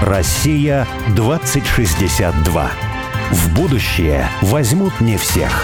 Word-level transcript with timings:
Россия 0.00 0.88
2062. 1.14 2.70
В 3.32 3.54
будущее 3.54 4.30
возьмут 4.40 4.98
не 5.02 5.18
всех. 5.18 5.62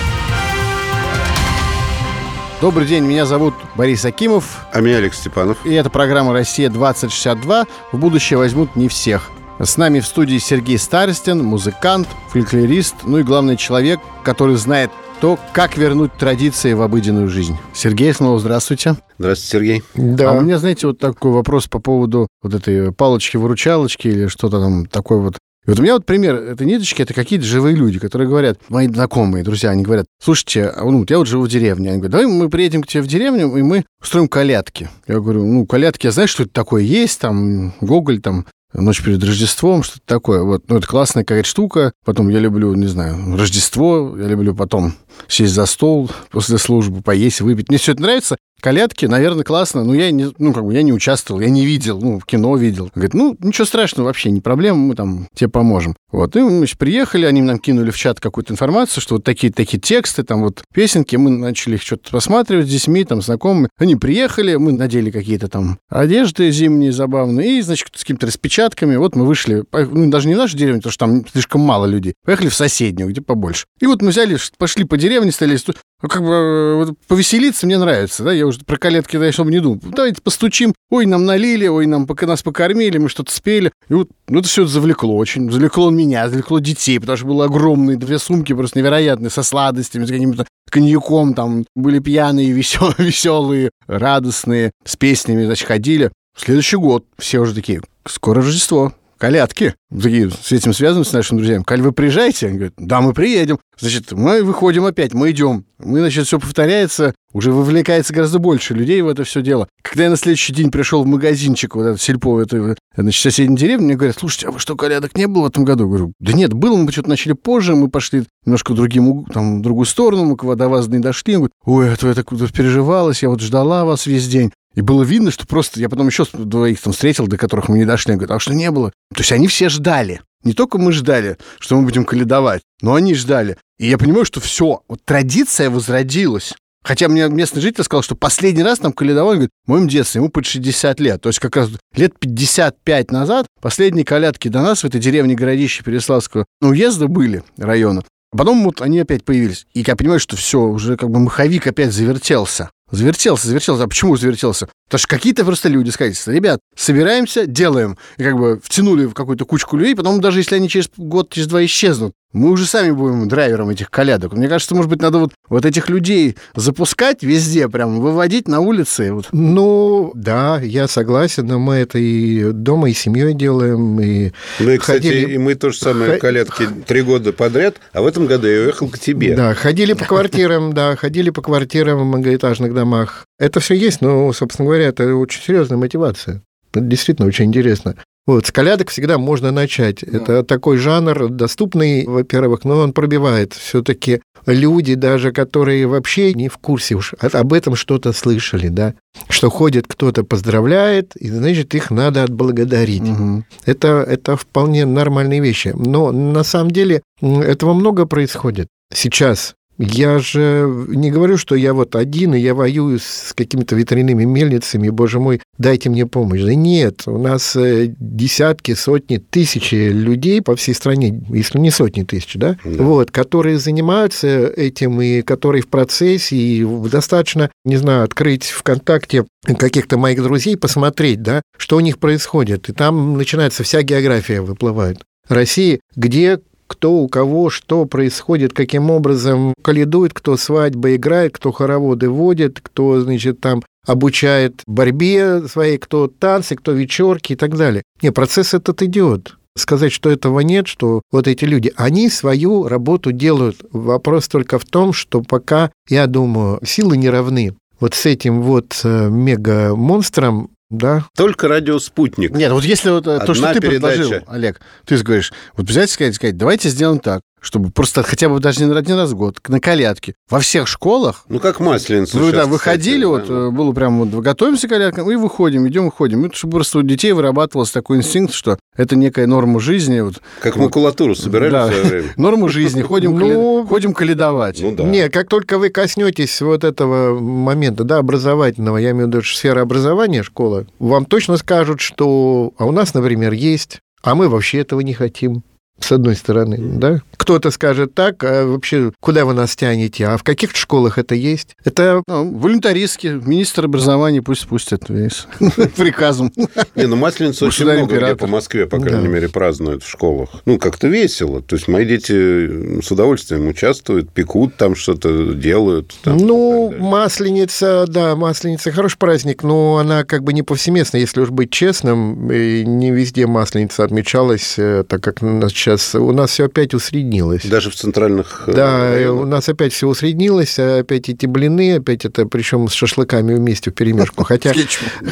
Добрый 2.60 2.86
день, 2.86 3.04
меня 3.04 3.24
зовут 3.24 3.54
Борис 3.76 4.04
Акимов. 4.04 4.66
А 4.74 4.82
меня 4.82 4.98
Алекс 4.98 5.18
Степанов. 5.18 5.56
И 5.64 5.72
это 5.72 5.88
программа 5.88 6.34
«Россия-2062». 6.34 7.66
В 7.92 7.98
будущее 7.98 8.38
возьмут 8.38 8.76
не 8.76 8.88
всех. 8.88 9.30
С 9.58 9.78
нами 9.78 10.00
в 10.00 10.06
студии 10.06 10.36
Сергей 10.36 10.78
Старостин, 10.78 11.42
музыкант, 11.42 12.06
фольклорист, 12.28 12.94
ну 13.04 13.18
и 13.18 13.22
главный 13.22 13.56
человек, 13.56 14.00
который 14.22 14.56
знает 14.56 14.90
то, 15.22 15.38
как 15.54 15.78
вернуть 15.78 16.12
традиции 16.12 16.74
в 16.74 16.82
обыденную 16.82 17.30
жизнь. 17.30 17.56
Сергей, 17.72 18.12
снова 18.12 18.38
здравствуйте. 18.38 18.96
Здравствуйте, 19.18 19.50
Сергей. 19.50 19.82
Да. 19.94 20.30
А 20.30 20.32
у 20.34 20.40
меня, 20.40 20.58
знаете, 20.58 20.86
вот 20.86 20.98
такой 20.98 21.32
вопрос 21.32 21.66
по 21.68 21.78
поводу 21.78 22.28
вот 22.42 22.54
этой 22.54 22.92
палочки-выручалочки 22.92 24.08
или 24.08 24.26
что-то 24.26 24.60
там 24.60 24.86
такое 24.86 25.18
вот. 25.18 25.38
И 25.66 25.70
вот 25.70 25.80
у 25.80 25.82
меня 25.82 25.94
вот 25.94 26.06
пример, 26.06 26.36
это 26.36 26.64
ниточки, 26.64 27.02
это 27.02 27.12
какие-то 27.12 27.44
живые 27.44 27.74
люди, 27.74 27.98
которые 27.98 28.28
говорят, 28.28 28.60
мои 28.68 28.86
знакомые, 28.86 29.42
друзья, 29.42 29.70
они 29.70 29.82
говорят, 29.82 30.06
слушайте, 30.22 30.66
а, 30.66 30.84
ну, 30.84 31.04
я 31.08 31.18
вот 31.18 31.26
живу 31.26 31.44
в 31.44 31.48
деревне. 31.48 31.90
Они 31.90 31.98
говорят, 31.98 32.12
давай 32.12 32.26
мы 32.26 32.48
приедем 32.48 32.82
к 32.82 32.86
тебе 32.86 33.02
в 33.02 33.08
деревню, 33.08 33.56
и 33.56 33.62
мы 33.62 33.84
устроим 34.00 34.28
колядки. 34.28 34.88
Я 35.08 35.16
говорю, 35.16 35.44
ну, 35.44 35.66
колядки, 35.66 36.06
я 36.06 36.12
знаю, 36.12 36.28
что 36.28 36.44
это 36.44 36.52
такое 36.52 36.82
есть, 36.82 37.20
там, 37.20 37.74
Гоголь, 37.80 38.20
там, 38.20 38.46
Ночь 38.72 39.02
перед 39.02 39.22
Рождеством, 39.24 39.82
что-то 39.82 40.02
такое. 40.04 40.42
Вот, 40.42 40.68
ну, 40.68 40.76
это 40.76 40.86
классная 40.86 41.24
какая-то 41.24 41.48
штука. 41.48 41.92
Потом 42.04 42.28
я 42.28 42.40
люблю, 42.40 42.74
не 42.74 42.86
знаю, 42.86 43.36
Рождество, 43.36 44.16
я 44.18 44.26
люблю 44.26 44.54
потом 44.54 44.94
сесть 45.28 45.54
за 45.54 45.66
стол 45.66 46.10
после 46.30 46.58
службы, 46.58 47.00
поесть, 47.00 47.40
выпить. 47.40 47.68
Мне 47.70 47.78
все 47.78 47.92
это 47.92 48.02
нравится. 48.02 48.36
Колядки, 48.60 49.06
наверное, 49.06 49.44
классно, 49.44 49.84
но 49.84 49.94
я 49.94 50.10
не, 50.10 50.32
ну, 50.38 50.52
как 50.52 50.64
бы, 50.64 50.72
я 50.72 50.82
не 50.82 50.92
участвовал, 50.92 51.40
я 51.40 51.50
не 51.50 51.66
видел, 51.66 52.00
ну, 52.00 52.18
в 52.18 52.24
кино 52.24 52.56
видел. 52.56 52.90
Говорит, 52.94 53.14
ну, 53.14 53.36
ничего 53.40 53.64
страшного 53.64 54.06
вообще, 54.06 54.30
не 54.30 54.40
проблема, 54.40 54.78
мы 54.78 54.94
там 54.94 55.28
тебе 55.34 55.50
поможем. 55.50 55.94
Вот, 56.10 56.34
и 56.36 56.40
мы 56.40 56.66
приехали, 56.78 57.26
они 57.26 57.42
нам 57.42 57.58
кинули 57.58 57.90
в 57.90 57.96
чат 57.96 58.18
какую-то 58.18 58.52
информацию, 58.52 59.02
что 59.02 59.16
вот 59.16 59.24
такие-такие 59.24 59.78
тексты, 59.80 60.22
там 60.22 60.42
вот 60.42 60.62
песенки, 60.72 61.16
мы 61.16 61.30
начали 61.30 61.74
их 61.74 61.82
что-то 61.82 62.10
просматривать 62.10 62.66
с 62.66 62.70
детьми, 62.70 63.04
там, 63.04 63.20
знакомыми. 63.20 63.68
Они 63.78 63.96
приехали, 63.96 64.56
мы 64.56 64.72
надели 64.72 65.10
какие-то 65.10 65.48
там 65.48 65.78
одежды 65.90 66.50
зимние 66.50 66.92
забавные, 66.92 67.58
и, 67.58 67.62
значит, 67.62 67.88
с 67.94 68.00
какими-то 68.00 68.26
распечатками, 68.26 68.96
вот 68.96 69.16
мы 69.16 69.26
вышли, 69.26 69.64
ну, 69.72 70.10
даже 70.10 70.28
не 70.28 70.34
в 70.34 70.38
нашу 70.38 70.56
деревню, 70.56 70.80
потому 70.80 70.92
что 70.92 71.06
там 71.06 71.26
слишком 71.30 71.60
мало 71.60 71.86
людей, 71.86 72.14
поехали 72.24 72.48
в 72.48 72.54
соседнюю, 72.54 73.10
где 73.10 73.20
побольше. 73.20 73.66
И 73.80 73.86
вот 73.86 74.00
мы 74.00 74.08
взяли, 74.08 74.38
пошли 74.58 74.84
по 74.84 74.96
деревне, 74.96 75.32
стали 75.32 75.56
как 76.00 76.22
бы 76.22 76.28
э, 76.28 76.74
вот, 76.76 76.98
повеселиться 77.08 77.66
мне 77.66 77.78
нравится, 77.78 78.22
да, 78.22 78.32
я 78.32 78.46
уже 78.46 78.60
про 78.60 78.76
колетки 78.76 79.16
да, 79.16 79.26
особо 79.26 79.50
не 79.50 79.60
думал. 79.60 79.80
Давайте 79.82 80.20
постучим, 80.20 80.74
ой, 80.90 81.06
нам 81.06 81.24
налили, 81.24 81.66
ой, 81.66 81.86
нам 81.86 82.06
пока 82.06 82.26
нас 82.26 82.42
покормили, 82.42 82.98
мы 82.98 83.08
что-то 83.08 83.32
спели. 83.32 83.72
И 83.88 83.94
вот 83.94 84.08
ну, 84.28 84.40
это 84.40 84.48
все 84.48 84.66
завлекло 84.66 85.16
очень. 85.16 85.50
Завлекло 85.50 85.90
меня, 85.90 86.28
завлекло 86.28 86.58
детей, 86.58 87.00
потому 87.00 87.16
что 87.16 87.26
было 87.26 87.46
огромные 87.46 87.96
две 87.96 88.18
сумки 88.18 88.52
просто 88.52 88.78
невероятные, 88.78 89.30
со 89.30 89.42
сладостями, 89.42 90.04
с 90.04 90.10
каким-то 90.10 90.46
коньяком, 90.70 91.34
там 91.34 91.64
были 91.74 91.98
пьяные, 91.98 92.50
веселые, 92.52 92.94
веселые, 92.98 93.70
радостные, 93.86 94.72
с 94.84 94.96
песнями, 94.96 95.44
значит, 95.44 95.66
ходили. 95.66 96.10
В 96.36 96.42
следующий 96.42 96.76
год 96.76 97.06
все 97.16 97.38
уже 97.38 97.54
такие, 97.54 97.80
скоро 98.06 98.42
Рождество, 98.42 98.92
колядки. 99.18 99.74
Такие 99.90 100.30
с 100.30 100.52
этим 100.52 100.72
связаны 100.72 101.04
с 101.04 101.12
нашими 101.12 101.38
друзьями. 101.38 101.62
Каль, 101.64 101.80
вы 101.80 101.92
приезжаете? 101.92 102.48
Они 102.48 102.56
говорят, 102.56 102.74
да, 102.76 103.00
мы 103.00 103.12
приедем. 103.12 103.58
Значит, 103.78 104.12
мы 104.12 104.42
выходим 104.42 104.84
опять, 104.84 105.14
мы 105.14 105.30
идем. 105.30 105.64
Мы, 105.78 106.00
значит, 106.00 106.26
все 106.26 106.40
повторяется, 106.40 107.14
уже 107.34 107.52
вовлекается 107.52 108.14
гораздо 108.14 108.38
больше 108.38 108.72
людей 108.72 109.02
в 109.02 109.08
это 109.08 109.24
все 109.24 109.42
дело. 109.42 109.68
Когда 109.82 110.04
я 110.04 110.10
на 110.10 110.16
следующий 110.16 110.54
день 110.54 110.70
пришел 110.70 111.02
в 111.02 111.06
магазинчик, 111.06 111.76
вот 111.76 111.84
этот 111.84 112.00
сельпо, 112.00 112.40
это, 112.40 112.76
значит, 112.96 113.20
соседней 113.20 113.56
деревни, 113.56 113.84
мне 113.84 113.94
говорят, 113.94 114.16
слушайте, 114.18 114.48
а 114.48 114.50
вы 114.50 114.58
что, 114.58 114.74
колядок 114.74 115.16
не 115.16 115.26
было 115.26 115.42
в 115.42 115.46
этом 115.48 115.64
году? 115.64 115.84
Я 115.84 115.88
говорю, 115.88 116.12
да 116.18 116.32
нет, 116.32 116.54
было, 116.54 116.76
мы 116.76 116.90
что-то 116.90 117.10
начали 117.10 117.34
позже, 117.34 117.74
мы 117.74 117.90
пошли 117.90 118.24
немножко 118.46 118.72
другим, 118.72 119.26
там, 119.26 119.58
в 119.58 119.62
другую 119.62 119.84
сторону, 119.84 120.24
мы 120.24 120.56
до 120.56 120.68
вас 120.68 120.88
не 120.88 120.98
дошли. 120.98 121.36
Он 121.36 121.42
говорит, 121.42 121.54
ой, 121.64 121.92
а 121.92 121.96
то 121.96 122.08
я 122.08 122.14
так 122.14 122.28
переживалась, 122.30 123.22
я 123.22 123.28
вот 123.28 123.40
ждала 123.40 123.84
вас 123.84 124.06
весь 124.06 124.26
день. 124.26 124.52
И 124.76 124.82
было 124.82 125.02
видно, 125.02 125.30
что 125.30 125.46
просто... 125.46 125.80
Я 125.80 125.88
потом 125.88 126.06
еще 126.06 126.24
двоих 126.32 126.80
там 126.80 126.92
встретил, 126.92 127.26
до 127.26 127.36
которых 127.36 127.68
мы 127.68 127.78
не 127.78 127.84
дошли. 127.84 128.14
Говорят, 128.14 128.36
а 128.36 128.38
что 128.38 128.54
не 128.54 128.70
было? 128.70 128.92
То 129.12 129.20
есть 129.20 129.32
они 129.32 129.48
все 129.48 129.68
ждали. 129.68 130.20
Не 130.44 130.52
только 130.52 130.78
мы 130.78 130.92
ждали, 130.92 131.38
что 131.58 131.76
мы 131.76 131.82
будем 131.82 132.04
каледовать, 132.04 132.62
но 132.82 132.94
они 132.94 133.14
ждали. 133.14 133.56
И 133.78 133.88
я 133.88 133.98
понимаю, 133.98 134.24
что 134.24 134.40
все, 134.40 134.82
вот 134.86 135.00
традиция 135.04 135.70
возродилась. 135.70 136.54
Хотя 136.84 137.08
мне 137.08 137.28
местный 137.28 137.60
житель 137.60 137.82
сказал, 137.82 138.02
что 138.02 138.14
последний 138.14 138.62
раз 138.62 138.80
нам 138.80 138.92
каледовали, 138.92 139.34
говорит, 139.34 139.50
в 139.64 139.70
моем 139.70 139.88
детстве, 139.88 140.20
ему 140.20 140.28
под 140.28 140.46
60 140.46 141.00
лет. 141.00 141.20
То 141.20 141.30
есть 141.30 141.40
как 141.40 141.56
раз 141.56 141.70
лет 141.96 142.16
55 142.16 143.10
назад 143.10 143.46
последние 143.60 144.04
колядки 144.04 144.46
до 144.46 144.62
нас 144.62 144.82
в 144.82 144.86
этой 144.86 145.00
деревне 145.00 145.34
городище 145.34 145.82
Переславского 145.82 146.44
уезда 146.60 147.08
были, 147.08 147.42
района. 147.56 148.04
Потом 148.30 148.62
вот 148.62 148.82
они 148.82 149.00
опять 149.00 149.24
появились. 149.24 149.66
И 149.74 149.82
я 149.84 149.96
понимаю, 149.96 150.20
что 150.20 150.36
все, 150.36 150.60
уже 150.60 150.96
как 150.96 151.10
бы 151.10 151.18
маховик 151.18 151.66
опять 151.66 151.92
завертелся. 151.92 152.70
Завертелся, 152.90 153.48
завертелся. 153.48 153.82
А 153.82 153.88
почему 153.88 154.16
завертелся? 154.16 154.68
Потому 154.86 154.98
что 154.98 155.08
какие-то 155.08 155.44
просто 155.44 155.68
люди 155.68 155.90
сказали, 155.90 156.14
ребят, 156.26 156.60
собираемся, 156.76 157.46
делаем. 157.46 157.98
И 158.16 158.22
как 158.22 158.36
бы 158.38 158.60
втянули 158.62 159.06
в 159.06 159.14
какую-то 159.14 159.44
кучку 159.44 159.76
людей, 159.76 159.96
потом 159.96 160.20
даже 160.20 160.38
если 160.40 160.54
они 160.54 160.68
через 160.68 160.88
год, 160.96 161.32
через 161.32 161.48
два 161.48 161.64
исчезнут, 161.64 162.12
мы 162.36 162.50
уже 162.50 162.66
сами 162.66 162.90
будем 162.90 163.28
драйвером 163.28 163.70
этих 163.70 163.90
колядок. 163.90 164.34
Мне 164.34 164.48
кажется, 164.48 164.74
может 164.74 164.90
быть, 164.90 165.00
надо 165.00 165.18
вот, 165.18 165.32
вот 165.48 165.64
этих 165.64 165.88
людей 165.88 166.36
запускать 166.54 167.22
везде, 167.22 167.66
прям 167.68 167.98
выводить 167.98 168.46
на 168.46 168.60
улицы. 168.60 169.12
Вот. 169.12 169.28
Ну, 169.32 170.12
да, 170.14 170.60
я 170.60 170.86
согласен, 170.86 171.46
но 171.46 171.58
мы 171.58 171.76
это 171.76 171.98
и 171.98 172.52
дома, 172.52 172.90
и 172.90 172.92
семьей 172.92 173.32
делаем. 173.32 173.98
И 174.00 174.32
ну 174.60 174.70
и, 174.70 174.76
кстати, 174.76 175.06
ходили... 175.06 175.32
и 175.32 175.38
мы 175.38 175.54
то 175.54 175.70
же 175.70 175.78
самое 175.78 176.12
Х... 176.12 176.18
колядки 176.18 176.68
три 176.86 177.00
года 177.00 177.32
подряд, 177.32 177.76
а 177.94 178.02
в 178.02 178.06
этом 178.06 178.26
году 178.26 178.46
я 178.46 178.64
уехал 178.64 178.88
к 178.88 178.98
тебе. 178.98 179.34
Да, 179.34 179.54
ходили 179.54 179.94
по 179.94 180.04
квартирам, 180.08 180.74
да, 180.74 180.94
ходили 180.94 181.30
по 181.30 181.40
квартирам 181.40 182.00
в 182.00 182.04
многоэтажных 182.04 182.74
домах. 182.74 183.24
Это 183.38 183.60
все 183.60 183.74
есть, 183.74 184.02
но, 184.02 184.30
собственно 184.34 184.66
говоря, 184.66 184.88
это 184.88 185.14
очень 185.14 185.40
серьезная 185.40 185.78
мотивация. 185.78 186.42
Это 186.74 186.80
действительно 186.84 187.28
очень 187.28 187.46
интересно. 187.46 187.96
Вот, 188.26 188.46
с 188.46 188.52
колядок 188.52 188.90
всегда 188.90 189.18
можно 189.18 189.52
начать. 189.52 190.04
Да. 190.04 190.18
Это 190.18 190.42
такой 190.42 190.78
жанр 190.78 191.28
доступный, 191.28 192.04
во-первых, 192.06 192.64
но 192.64 192.78
он 192.78 192.92
пробивает. 192.92 193.52
Все-таки 193.52 194.20
люди, 194.46 194.94
даже 194.94 195.32
которые 195.32 195.86
вообще 195.86 196.34
не 196.34 196.48
в 196.48 196.58
курсе 196.58 196.96
уж 196.96 197.14
об 197.20 197.52
этом 197.52 197.76
что-то 197.76 198.12
слышали, 198.12 198.68
да, 198.68 198.94
что 199.28 199.48
ходит 199.48 199.86
кто-то 199.86 200.24
поздравляет, 200.24 201.14
и 201.16 201.28
значит 201.28 201.74
их 201.74 201.90
надо 201.90 202.24
отблагодарить. 202.24 203.08
Угу. 203.08 203.44
Это, 203.64 204.04
это 204.06 204.36
вполне 204.36 204.84
нормальные 204.86 205.40
вещи. 205.40 205.72
Но 205.76 206.10
на 206.10 206.42
самом 206.42 206.72
деле 206.72 207.02
этого 207.20 207.74
много 207.74 208.06
происходит. 208.06 208.66
Сейчас 208.92 209.54
я 209.78 210.18
же 210.18 210.66
не 210.88 211.10
говорю, 211.10 211.36
что 211.36 211.54
я 211.54 211.74
вот 211.74 211.96
один, 211.96 212.34
и 212.34 212.40
я 212.40 212.54
воюю 212.54 212.98
с 212.98 213.32
какими-то 213.34 213.76
ветряными 213.76 214.24
мельницами, 214.24 214.88
боже 214.88 215.20
мой, 215.20 215.40
дайте 215.58 215.90
мне 215.90 216.06
помощь. 216.06 216.42
Да 216.42 216.54
нет, 216.54 217.02
у 217.06 217.18
нас 217.18 217.56
э, 217.56 217.94
десятки, 217.98 218.74
сотни, 218.74 219.18
тысячи 219.18 219.74
людей 219.74 220.40
по 220.40 220.56
всей 220.56 220.74
стране, 220.74 221.22
если 221.28 221.58
не 221.58 221.70
сотни 221.70 222.04
тысяч, 222.04 222.34
да, 222.36 222.56
да. 222.64 222.82
вот, 222.82 223.10
которые 223.10 223.58
занимаются 223.58 224.46
этим, 224.46 225.00
и 225.00 225.22
которые 225.22 225.62
в 225.62 225.68
процессе, 225.68 226.36
и 226.36 226.64
достаточно, 226.64 227.50
не 227.64 227.76
знаю, 227.76 228.04
открыть 228.04 228.44
ВКонтакте 228.44 229.26
каких-то 229.58 229.98
моих 229.98 230.22
друзей, 230.22 230.56
посмотреть, 230.56 231.22
да, 231.22 231.42
что 231.56 231.76
у 231.76 231.80
них 231.80 231.98
происходит. 231.98 232.68
И 232.68 232.72
там 232.72 233.16
начинается 233.16 233.62
вся 233.62 233.82
география 233.82 234.40
выплывает. 234.40 235.02
России, 235.28 235.80
где 235.94 236.40
кто 236.66 236.94
у 236.94 237.08
кого 237.08 237.50
что 237.50 237.84
происходит, 237.86 238.52
каким 238.52 238.90
образом 238.90 239.54
каледует, 239.62 240.12
кто 240.12 240.36
свадьбы 240.36 240.96
играет, 240.96 241.32
кто 241.34 241.52
хороводы 241.52 242.08
водит, 242.08 242.60
кто, 242.62 243.00
значит, 243.00 243.40
там 243.40 243.62
обучает 243.86 244.62
борьбе 244.66 245.46
своей, 245.48 245.78
кто 245.78 246.08
танцы, 246.08 246.56
кто 246.56 246.72
вечерки 246.72 247.32
и 247.34 247.36
так 247.36 247.56
далее. 247.56 247.82
Не, 248.02 248.10
процесс 248.10 248.54
этот 248.54 248.82
идет. 248.82 249.36
Сказать, 249.56 249.92
что 249.92 250.10
этого 250.10 250.40
нет, 250.40 250.66
что 250.66 251.00
вот 251.10 251.26
эти 251.26 251.44
люди, 251.46 251.72
они 251.76 252.10
свою 252.10 252.68
работу 252.68 253.10
делают. 253.12 253.64
Вопрос 253.72 254.28
только 254.28 254.58
в 254.58 254.66
том, 254.66 254.92
что 254.92 255.22
пока, 255.22 255.70
я 255.88 256.06
думаю, 256.06 256.60
силы 256.62 256.98
не 256.98 257.08
равны. 257.08 257.54
Вот 257.80 257.94
с 257.94 258.04
этим 258.04 258.42
вот 258.42 258.78
э, 258.84 259.08
мега-монстром 259.08 260.50
да. 260.70 261.04
Только 261.14 261.48
радиоспутник. 261.48 262.32
Нет, 262.32 262.52
вот 262.52 262.64
если 262.64 262.90
вот 262.90 263.06
Одна 263.06 263.24
то, 263.24 263.34
что 263.34 263.52
ты 263.52 263.60
передача. 263.60 263.96
предложил, 264.02 264.24
Олег, 264.26 264.60
ты 264.84 264.96
говоришь, 265.02 265.32
вот 265.56 265.68
взять 265.68 265.90
сказать, 265.90 266.14
сказать, 266.14 266.36
давайте 266.36 266.68
сделаем 266.68 266.98
так 266.98 267.22
чтобы 267.40 267.70
просто 267.70 268.02
хотя 268.02 268.28
бы 268.28 268.40
даже 268.40 268.64
не 268.64 268.74
один 268.74 268.96
раз 268.96 269.10
в 269.10 269.16
год, 269.16 269.38
на 269.48 269.60
колядке. 269.60 270.14
Во 270.28 270.40
всех 270.40 270.66
школах... 270.66 271.24
Ну, 271.28 271.38
как 271.38 271.60
масленица. 271.60 272.18
Вы, 272.18 272.32
да, 272.32 272.46
выходили, 272.46 273.04
кстати, 273.04 273.28
вот, 273.30 273.44
да. 273.44 273.50
было 273.50 273.72
прям, 273.72 274.04
вот, 274.04 274.22
готовимся 274.22 274.66
к 274.66 274.70
колядкам, 274.70 275.10
и 275.10 275.16
выходим, 275.16 275.66
идем, 275.68 275.86
выходим. 275.86 276.26
И, 276.26 276.34
чтобы 276.34 276.54
просто 276.54 276.78
у 276.78 276.82
детей 276.82 277.12
вырабатывался 277.12 277.74
такой 277.74 277.98
инстинкт, 277.98 278.34
что 278.34 278.58
это 278.76 278.96
некая 278.96 279.26
норма 279.26 279.60
жизни. 279.60 280.00
Вот, 280.00 280.20
как 280.40 280.56
макулатуру 280.56 281.14
собирали 281.14 281.50
да, 281.50 281.66
в 281.66 281.70
свое 281.70 281.84
время. 281.84 282.08
Норму 282.16 282.48
жизни, 282.48 282.82
ходим, 282.82 283.16
ну, 283.18 283.66
ходим 283.68 283.94
каледовать. 283.94 284.60
Ну, 284.60 284.74
да. 284.74 284.84
Не, 284.84 285.08
как 285.08 285.28
только 285.28 285.58
вы 285.58 285.70
коснетесь 285.70 286.40
вот 286.40 286.64
этого 286.64 287.18
момента, 287.18 287.84
да, 287.84 287.98
образовательного, 287.98 288.78
я 288.78 288.90
имею 288.90 289.06
в 289.06 289.08
виду 289.10 289.22
сфера 289.22 289.60
образования, 289.62 290.22
школа, 290.22 290.66
вам 290.78 291.04
точно 291.04 291.36
скажут, 291.36 291.80
что... 291.80 292.52
А 292.58 292.64
у 292.66 292.72
нас, 292.72 292.94
например, 292.94 293.32
есть 293.32 293.80
А 294.02 294.14
мы 294.14 294.28
вообще 294.28 294.58
этого 294.58 294.80
не 294.80 294.94
хотим 294.94 295.42
с 295.80 295.92
одной 295.92 296.16
стороны, 296.16 296.56
да? 296.58 297.00
Кто-то 297.16 297.50
скажет 297.50 297.94
так, 297.94 298.22
а 298.24 298.46
вообще 298.46 298.92
куда 299.00 299.24
вы 299.24 299.34
нас 299.34 299.56
тянете? 299.56 300.06
А 300.06 300.16
в 300.16 300.22
каких 300.22 300.54
школах 300.56 300.98
это 300.98 301.14
есть? 301.14 301.56
Это 301.64 302.02
Ну, 302.06 302.38
волюнтаристски. 302.38 303.20
Министр 303.24 303.66
образования 303.66 304.22
пусть 304.22 304.42
спустят 304.42 304.88
весь 304.88 305.26
приказом. 305.76 306.32
Не, 306.74 306.86
ну 306.86 306.96
Масленицу 306.96 307.46
очень 307.46 307.64
много 307.64 307.96
где 307.96 308.16
по 308.16 308.26
Москве, 308.26 308.66
по 308.66 308.78
крайней 308.80 309.08
мере, 309.08 309.28
празднуют 309.28 309.82
в 309.82 309.88
школах. 309.88 310.30
Ну, 310.44 310.58
как-то 310.58 310.88
весело. 310.88 311.42
То 311.42 311.56
есть 311.56 311.68
мои 311.68 311.84
дети 311.84 312.80
с 312.80 312.90
удовольствием 312.90 313.48
участвуют, 313.48 314.10
пекут 314.10 314.56
там 314.56 314.74
что-то, 314.74 315.34
делают. 315.34 315.94
ну. 316.04 316.74
Масленица, 316.78 317.84
да, 317.86 318.16
Масленица 318.16 318.72
хороший 318.72 318.98
праздник, 318.98 319.42
но 319.42 319.78
она 319.78 320.04
как 320.04 320.22
бы 320.22 320.32
не 320.32 320.42
повсеместна, 320.42 320.98
если 320.98 321.20
уж 321.20 321.30
быть 321.30 321.50
честным, 321.50 322.28
не 322.28 322.90
везде 322.90 323.26
Масленица 323.26 323.84
отмечалась, 323.84 324.54
э, 324.58 324.84
так 324.88 325.02
как 325.02 325.22
нас 325.22 325.52
сейчас, 325.66 325.94
у 325.96 326.12
нас 326.12 326.30
все 326.30 326.44
опять 326.44 326.74
усреднилось. 326.74 327.44
Даже 327.44 327.70
в 327.70 327.74
центральных... 327.74 328.44
э, 328.46 328.52
Да, 328.54 328.90
районах. 328.94 329.22
у 329.22 329.26
нас 329.26 329.48
опять 329.48 329.72
все 329.72 329.88
усреднилось, 329.88 330.58
а 330.58 330.78
опять 330.80 331.08
эти 331.08 331.26
блины, 331.26 331.74
опять 331.76 332.04
это, 332.04 332.26
причем 332.26 332.68
с 332.68 332.72
шашлыками 332.72 333.34
вместе 333.34 333.70
в 333.70 333.74
перемешку. 333.74 334.22
Хотя, 334.36 334.52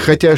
хотя, 0.04 0.36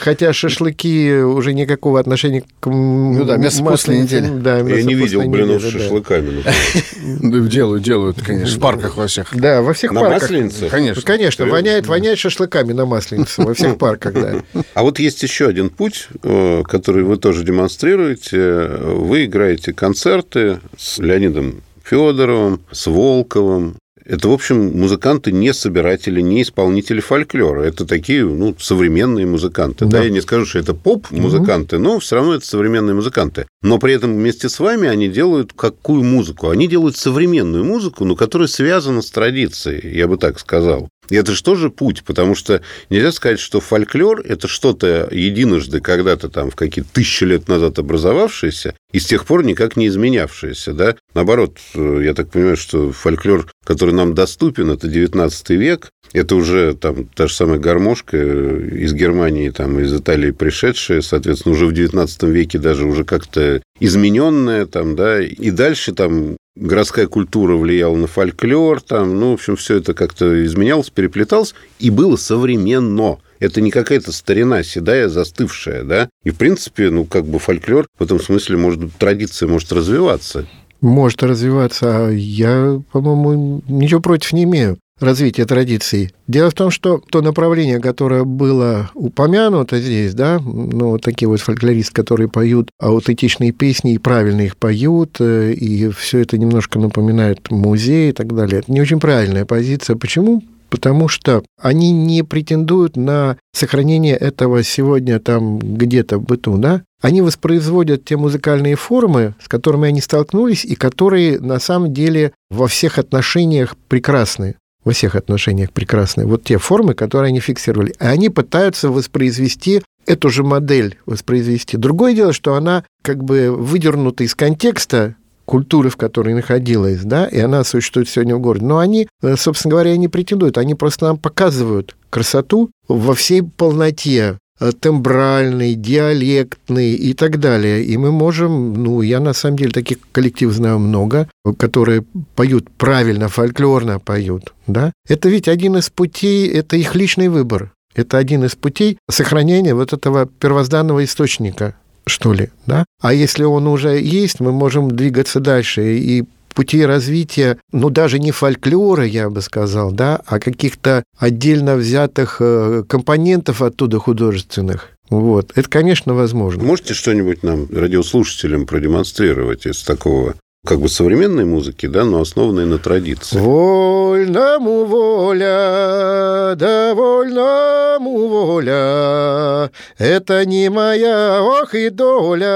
хотя 0.00 0.32
шашлыки 0.32 1.14
уже 1.20 1.52
никакого 1.54 1.98
отношения 1.98 2.42
к 2.60 2.66
Ну 2.66 3.24
да, 3.24 3.36
мясо 3.36 3.62
после 3.64 3.94
масленице- 3.94 4.02
недели. 4.02 4.28
Да, 4.40 4.58
Я 4.58 4.82
не 4.82 4.94
видел 4.94 5.22
блинов 5.28 5.62
с 5.62 5.68
шашлыками. 5.70 6.42
например. 6.42 7.42
Да, 7.42 7.48
Делают, 7.56 7.82
делают, 7.82 8.22
конечно, 8.22 8.56
в 8.56 8.60
парках 8.60 8.96
во 8.96 9.06
всех. 9.06 9.28
Да, 9.34 9.62
во 9.62 9.72
всех 9.72 9.92
На 9.92 10.00
парках. 10.02 10.28
Конечно. 10.28 10.66
Ну, 10.96 11.02
Конечно, 11.02 11.44
Серьезно? 11.44 11.46
воняет, 11.52 11.86
воняет 11.86 12.18
шашлыками 12.18 12.72
на 12.72 12.86
Масленицу 12.86 13.42
во 13.44 13.54
всех 13.54 13.78
парках, 13.78 14.12
да. 14.14 14.42
А 14.74 14.82
вот 14.82 14.98
есть 14.98 15.22
еще 15.22 15.46
один 15.48 15.70
путь, 15.70 16.08
э, 16.22 16.62
который 16.68 17.02
вы 17.02 17.16
тоже 17.16 17.42
демонстрируете. 17.44 18.66
Вы 18.66 19.24
играете 19.24 19.55
концерты 19.72 20.60
с 20.76 20.98
Леонидом 20.98 21.62
Федоровым, 21.84 22.60
с 22.70 22.86
Волковым. 22.86 23.76
Это, 24.04 24.28
в 24.28 24.32
общем, 24.32 24.78
музыканты 24.78 25.32
не 25.32 25.52
собиратели, 25.52 26.20
не 26.20 26.42
исполнители 26.42 27.00
фольклора. 27.00 27.62
Это 27.62 27.84
такие, 27.84 28.24
ну, 28.24 28.54
современные 28.56 29.26
музыканты. 29.26 29.84
Да, 29.84 29.98
Да. 29.98 30.04
я 30.04 30.10
не 30.10 30.20
скажу, 30.20 30.46
что 30.46 30.60
это 30.60 30.74
поп-музыканты, 30.74 31.78
но 31.78 31.98
все 31.98 32.14
равно 32.14 32.34
это 32.34 32.46
современные 32.46 32.94
музыканты. 32.94 33.46
Но 33.62 33.78
при 33.78 33.94
этом 33.94 34.14
вместе 34.14 34.48
с 34.48 34.60
вами 34.60 34.88
они 34.88 35.08
делают 35.08 35.52
какую 35.54 36.04
музыку? 36.04 36.50
Они 36.50 36.68
делают 36.68 36.96
современную 36.96 37.64
музыку, 37.64 38.04
но 38.04 38.14
которая 38.14 38.46
связана 38.46 39.02
с 39.02 39.10
традицией, 39.10 39.96
я 39.96 40.06
бы 40.06 40.18
так 40.18 40.38
сказал. 40.38 40.88
И 41.10 41.16
это 41.16 41.32
же 41.32 41.42
тоже 41.42 41.70
путь, 41.70 42.02
потому 42.04 42.34
что 42.34 42.62
нельзя 42.90 43.12
сказать, 43.12 43.40
что 43.40 43.60
фольклор– 43.60 44.20
это 44.24 44.48
что-то 44.48 45.08
единожды 45.10 45.80
когда-то 45.80 46.28
там 46.28 46.50
в 46.50 46.56
какие-то 46.56 46.90
тысячи 46.92 47.24
лет 47.24 47.48
назад 47.48 47.78
образовавшееся 47.78 48.74
и 48.92 48.98
с 48.98 49.06
тех 49.06 49.26
пор 49.26 49.44
никак 49.44 49.76
не 49.76 49.88
изменявшееся, 49.88 50.72
да? 50.72 50.96
Наоборот, 51.14 51.58
э, 51.74 52.00
я 52.04 52.14
так 52.14 52.30
понимаю, 52.30 52.56
что 52.56 52.92
фольклор, 52.92 53.50
который 53.64 53.94
нам 53.94 54.14
доступен, 54.14 54.70
это 54.70 54.88
19 54.88 55.50
век, 55.50 55.90
это 56.12 56.36
уже 56.36 56.74
там 56.74 57.06
та 57.06 57.26
же 57.26 57.34
самая 57.34 57.58
гармошка 57.58 58.16
э, 58.16 58.68
из 58.72 58.94
Германии, 58.94 59.50
там, 59.50 59.78
из 59.80 59.92
Италии 59.92 60.30
пришедшая, 60.30 61.02
соответственно, 61.02 61.54
уже 61.54 61.66
в 61.66 61.72
19 61.72 62.22
веке 62.24 62.58
даже 62.58 62.86
уже 62.86 63.04
как-то 63.04 63.62
измененная, 63.80 64.66
там, 64.66 64.96
да, 64.96 65.20
и 65.20 65.50
дальше 65.50 65.92
там 65.92 66.36
городская 66.56 67.06
культура 67.06 67.56
влияла 67.56 67.96
на 67.96 68.06
фольклор, 68.06 68.80
там, 68.80 69.18
ну, 69.20 69.30
в 69.30 69.34
общем, 69.34 69.56
все 69.56 69.76
это 69.76 69.94
как-то 69.94 70.44
изменялось, 70.44 70.90
переплеталось, 70.90 71.54
и 71.78 71.90
было 71.90 72.16
современно. 72.16 73.18
Это 73.38 73.60
не 73.60 73.70
какая-то 73.70 74.12
старина 74.12 74.62
седая, 74.62 75.08
застывшая, 75.08 75.84
да? 75.84 76.08
И, 76.24 76.30
в 76.30 76.36
принципе, 76.36 76.90
ну, 76.90 77.04
как 77.04 77.26
бы 77.26 77.38
фольклор 77.38 77.86
в 77.98 78.02
этом 78.02 78.18
смысле, 78.18 78.56
может 78.56 78.92
традиция 78.96 79.48
может 79.48 79.70
развиваться. 79.72 80.46
Может 80.80 81.22
развиваться. 81.22 82.06
А 82.06 82.10
я, 82.10 82.80
по-моему, 82.92 83.62
ничего 83.68 84.00
против 84.00 84.32
не 84.32 84.44
имею 84.44 84.78
развития 85.00 85.44
традиций. 85.44 86.12
Дело 86.26 86.50
в 86.50 86.54
том, 86.54 86.70
что 86.70 87.02
то 87.10 87.20
направление, 87.20 87.80
которое 87.80 88.24
было 88.24 88.90
упомянуто 88.94 89.78
здесь, 89.80 90.14
да, 90.14 90.40
ну, 90.40 90.98
такие 90.98 91.28
вот 91.28 91.40
фольклористы, 91.40 91.92
которые 91.92 92.28
поют 92.28 92.70
аутентичные 92.80 93.52
песни 93.52 93.94
и 93.94 93.98
правильно 93.98 94.42
их 94.42 94.56
поют, 94.56 95.16
э, 95.20 95.52
и 95.52 95.90
все 95.90 96.20
это 96.20 96.38
немножко 96.38 96.78
напоминает 96.78 97.50
музей 97.50 98.10
и 98.10 98.12
так 98.12 98.34
далее. 98.34 98.60
Это 98.60 98.72
не 98.72 98.80
очень 98.80 99.00
правильная 99.00 99.44
позиция. 99.44 99.96
Почему? 99.96 100.42
Потому 100.70 101.06
что 101.08 101.44
они 101.60 101.92
не 101.92 102.24
претендуют 102.24 102.96
на 102.96 103.36
сохранение 103.52 104.16
этого 104.16 104.64
сегодня 104.64 105.20
там 105.20 105.58
где-то 105.58 106.18
в 106.18 106.24
быту, 106.24 106.58
да? 106.58 106.82
Они 107.00 107.22
воспроизводят 107.22 108.04
те 108.04 108.16
музыкальные 108.16 108.74
формы, 108.74 109.34
с 109.40 109.48
которыми 109.48 109.88
они 109.88 110.00
столкнулись, 110.00 110.64
и 110.64 110.74
которые 110.74 111.38
на 111.38 111.60
самом 111.60 111.94
деле 111.94 112.32
во 112.50 112.66
всех 112.66 112.98
отношениях 112.98 113.76
прекрасны 113.88 114.56
во 114.86 114.92
всех 114.92 115.16
отношениях 115.16 115.72
прекрасны. 115.72 116.26
Вот 116.26 116.44
те 116.44 116.58
формы, 116.58 116.94
которые 116.94 117.30
они 117.30 117.40
фиксировали. 117.40 117.90
И 117.90 118.04
они 118.04 118.30
пытаются 118.30 118.88
воспроизвести 118.88 119.82
эту 120.06 120.30
же 120.30 120.44
модель, 120.44 120.96
воспроизвести. 121.06 121.76
Другое 121.76 122.14
дело, 122.14 122.32
что 122.32 122.54
она 122.54 122.84
как 123.02 123.22
бы 123.24 123.50
выдернута 123.50 124.22
из 124.22 124.36
контекста 124.36 125.16
культуры, 125.44 125.90
в 125.90 125.96
которой 125.96 126.34
находилась, 126.34 127.02
да, 127.02 127.26
и 127.26 127.38
она 127.40 127.64
существует 127.64 128.08
сегодня 128.08 128.36
в 128.36 128.40
городе. 128.40 128.64
Но 128.64 128.78
они, 128.78 129.08
э, 129.22 129.36
собственно 129.36 129.72
говоря, 129.72 129.96
не 129.96 130.08
претендуют, 130.08 130.56
они 130.56 130.76
просто 130.76 131.06
нам 131.06 131.18
показывают 131.18 131.96
красоту 132.08 132.70
во 132.86 133.14
всей 133.14 133.42
полноте, 133.42 134.38
тембральный, 134.80 135.74
диалектный 135.74 136.94
и 136.94 137.12
так 137.14 137.38
далее. 137.38 137.84
И 137.84 137.96
мы 137.96 138.12
можем, 138.12 138.74
ну, 138.74 139.02
я 139.02 139.20
на 139.20 139.32
самом 139.32 139.58
деле 139.58 139.70
таких 139.70 139.98
коллективов 140.12 140.54
знаю 140.54 140.78
много, 140.78 141.28
которые 141.58 142.04
поют 142.34 142.70
правильно, 142.70 143.28
фольклорно 143.28 144.00
поют, 144.00 144.54
да. 144.66 144.92
Это 145.08 145.28
ведь 145.28 145.48
один 145.48 145.76
из 145.76 145.90
путей, 145.90 146.48
это 146.48 146.76
их 146.76 146.94
личный 146.94 147.28
выбор. 147.28 147.72
Это 147.94 148.18
один 148.18 148.44
из 148.44 148.54
путей 148.54 148.98
сохранения 149.10 149.74
вот 149.74 149.92
этого 149.92 150.26
первозданного 150.26 151.02
источника, 151.04 151.76
что 152.06 152.34
ли, 152.34 152.50
да? 152.66 152.84
А 153.00 153.14
если 153.14 153.44
он 153.44 153.66
уже 153.66 153.98
есть, 153.98 154.40
мы 154.40 154.52
можем 154.52 154.90
двигаться 154.90 155.40
дальше. 155.40 155.96
И 155.96 156.24
пути 156.56 156.84
развития, 156.84 157.58
ну, 157.70 157.90
даже 157.90 158.18
не 158.18 158.32
фольклора, 158.32 159.04
я 159.04 159.30
бы 159.30 159.42
сказал, 159.42 159.92
да, 159.92 160.22
а 160.26 160.40
каких-то 160.40 161.04
отдельно 161.18 161.76
взятых 161.76 162.38
э, 162.40 162.82
компонентов 162.88 163.62
оттуда 163.62 163.98
художественных. 163.98 164.88
Вот. 165.10 165.52
Это, 165.54 165.68
конечно, 165.68 166.14
возможно. 166.14 166.64
Можете 166.64 166.94
что-нибудь 166.94 167.44
нам, 167.44 167.68
радиослушателям, 167.70 168.66
продемонстрировать 168.66 169.66
из 169.66 169.82
такого 169.82 170.34
как 170.66 170.80
бы 170.80 170.88
современной 170.88 171.44
музыки, 171.44 171.86
да, 171.86 172.04
но 172.04 172.20
основанной 172.20 172.66
на 172.66 172.78
традиции? 172.78 173.38
Вольному 173.38 174.84
воля, 174.84 176.54
да 176.56 176.92
вольному 176.94 178.26
воля, 178.26 179.70
это 179.96 180.44
не 180.44 180.68
моя, 180.68 181.40
ох 181.40 181.72
и 181.74 181.90
доля. 181.90 182.46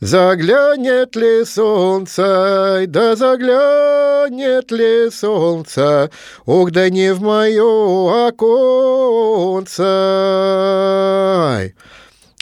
Заглянет 0.00 1.14
ли 1.14 1.44
солнце, 1.44 2.84
да 2.86 3.16
заглянет 3.16 4.70
ли 4.70 5.10
солнце, 5.10 6.10
Ох, 6.46 6.70
да 6.70 6.88
не 6.88 7.12
в 7.12 7.20
мое 7.20 8.28
оконце. 8.28 9.84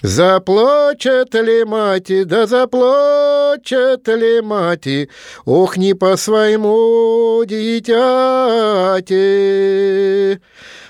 Заплачет 0.01 1.35
ли 1.35 1.65
мать, 1.65 2.29
да 2.29 2.47
заплачет 2.47 4.07
ли 4.07 4.41
мать, 4.41 5.09
Ох, 5.45 5.77
не 5.77 5.95
по 5.95 6.17
своему 6.17 7.43
дитяти. 7.45 7.99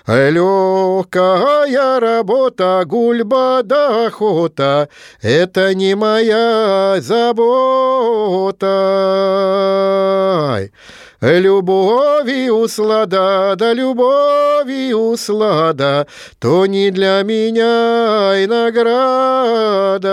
Легкая 0.09 2.01
работа, 2.01 2.83
гульба 2.87 3.61
да 3.63 4.07
охота, 4.07 4.89
Это 5.21 5.75
не 5.75 5.95
моя 5.95 6.97
забота. 6.99 8.67
Любовью 11.21 12.67
слада, 12.69 13.55
да 13.59 13.75
любовью 13.75 15.15
слада, 15.19 16.07
То 16.39 16.65
не 16.65 16.91
для 16.91 17.23
меня 17.23 18.33
и 18.43 18.47
награда. 18.47 20.09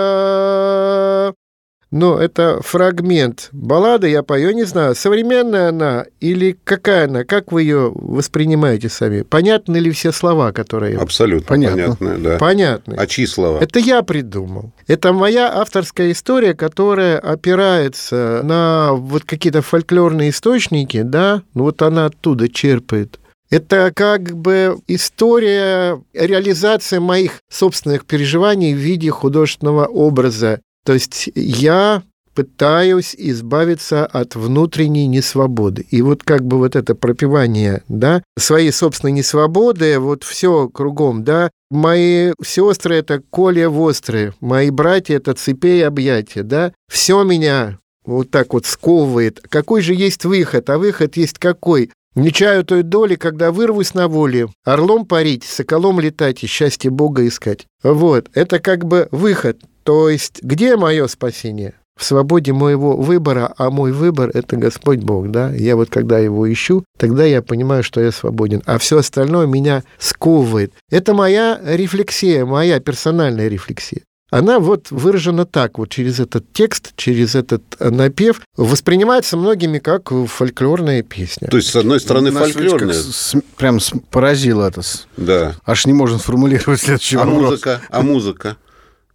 Но 1.96 2.18
это 2.18 2.60
фрагмент 2.62 3.48
баллады, 3.52 4.10
я 4.10 4.22
пою, 4.22 4.50
не 4.50 4.64
знаю, 4.64 4.94
современная 4.94 5.70
она 5.70 6.04
или 6.20 6.54
какая 6.64 7.06
она, 7.06 7.24
как 7.24 7.52
вы 7.52 7.62
ее 7.62 7.90
воспринимаете 7.94 8.90
сами? 8.90 9.22
Понятны 9.22 9.78
ли 9.78 9.90
все 9.92 10.12
слова, 10.12 10.52
которые... 10.52 10.98
Абсолютно 10.98 11.46
Понятно. 11.46 11.96
понятно, 11.96 12.18
да. 12.18 12.38
Понятны. 12.38 12.96
А 12.98 13.06
чьи 13.06 13.24
слова? 13.26 13.60
Это 13.62 13.78
я 13.78 14.02
придумал. 14.02 14.72
Это 14.86 15.14
моя 15.14 15.50
авторская 15.58 16.12
история, 16.12 16.52
которая 16.52 17.18
опирается 17.18 18.42
на 18.44 18.92
вот 18.92 19.24
какие-то 19.24 19.62
фольклорные 19.62 20.30
источники, 20.30 21.00
да, 21.00 21.42
ну 21.54 21.64
вот 21.64 21.80
она 21.80 22.06
оттуда 22.06 22.50
черпает. 22.50 23.18
Это 23.48 23.90
как 23.94 24.36
бы 24.36 24.76
история, 24.86 26.02
реализация 26.12 27.00
моих 27.00 27.40
собственных 27.48 28.04
переживаний 28.04 28.74
в 28.74 28.78
виде 28.78 29.10
художественного 29.10 29.86
образа. 29.86 30.60
То 30.86 30.94
есть 30.94 31.28
я 31.34 32.04
пытаюсь 32.36 33.14
избавиться 33.16 34.06
от 34.06 34.36
внутренней 34.36 35.06
несвободы. 35.06 35.86
И 35.90 36.00
вот 36.00 36.22
как 36.22 36.44
бы 36.44 36.58
вот 36.58 36.76
это 36.76 36.94
пропивание, 36.94 37.82
да, 37.88 38.22
своей 38.38 38.70
собственной 38.70 39.12
несвободы, 39.12 39.98
вот 39.98 40.22
все 40.22 40.68
кругом, 40.68 41.24
да, 41.24 41.50
мои 41.70 42.32
сестры 42.44 42.96
это 42.96 43.20
коле 43.30 43.68
вострые, 43.68 44.34
мои 44.40 44.70
братья 44.70 45.16
это 45.16 45.34
цепей 45.34 45.84
объятия, 45.84 46.42
да, 46.42 46.72
все 46.88 47.24
меня 47.24 47.78
вот 48.04 48.30
так 48.30 48.52
вот 48.52 48.66
сковывает. 48.66 49.40
Какой 49.48 49.80
же 49.80 49.94
есть 49.94 50.24
выход? 50.24 50.70
А 50.70 50.78
выход 50.78 51.16
есть 51.16 51.38
какой? 51.38 51.90
Не 52.14 52.32
чаю 52.32 52.64
той 52.64 52.82
доли, 52.82 53.16
когда 53.16 53.50
вырвусь 53.50 53.92
на 53.94 54.08
воле, 54.08 54.48
орлом 54.64 55.04
парить, 55.04 55.44
соколом 55.44 56.00
летать 56.00 56.44
и 56.44 56.46
счастье 56.46 56.90
Бога 56.90 57.26
искать. 57.26 57.66
Вот, 57.82 58.28
это 58.34 58.60
как 58.60 58.84
бы 58.84 59.08
выход. 59.10 59.58
То 59.86 60.10
есть, 60.10 60.42
где 60.42 60.76
мое 60.76 61.06
спасение? 61.06 61.74
в 61.98 62.04
свободе 62.04 62.52
моего 62.52 62.94
выбора, 62.94 63.54
а 63.56 63.70
мой 63.70 63.90
выбор— 63.90 64.30
это 64.34 64.58
Господь 64.58 64.98
Бог, 64.98 65.30
да. 65.30 65.50
Я 65.54 65.76
вот 65.76 65.88
когда 65.88 66.18
его 66.18 66.52
ищу, 66.52 66.84
тогда 66.98 67.24
я 67.24 67.40
понимаю, 67.40 67.82
что 67.82 68.02
я 68.02 68.12
свободен, 68.12 68.62
а 68.66 68.76
все 68.76 68.98
остальное 68.98 69.46
меня 69.46 69.82
сковывает. 69.98 70.74
Это 70.90 71.14
моя 71.14 71.58
рефлексия, 71.64 72.44
моя 72.44 72.80
персональная 72.80 73.48
рефлексия. 73.48 74.02
Она 74.30 74.58
вот 74.58 74.90
выражена 74.90 75.46
так, 75.46 75.78
вот 75.78 75.88
через 75.88 76.20
этот 76.20 76.52
текст, 76.52 76.92
через 76.96 77.34
этот 77.34 77.62
напев, 77.80 78.42
воспринимается 78.58 79.38
многими 79.38 79.78
как 79.78 80.10
фольклорная 80.26 81.02
песня. 81.02 81.48
То 81.48 81.56
есть, 81.56 81.70
с 81.70 81.76
одной 81.76 82.00
стороны, 82.00 82.30
Нас 82.30 82.50
фольклорная. 82.50 82.92
с- 82.92 83.34
прям 83.56 83.78
поразило 84.10 84.68
это. 84.68 84.82
Да. 85.16 85.54
Аж 85.64 85.86
не 85.86 85.94
можно 85.94 86.18
сформулировать 86.18 86.80
следующий 86.82 87.16
А 87.16 87.20
вопрос. 87.24 87.42
музыка? 87.52 87.80
А 87.88 88.02
музыка 88.02 88.56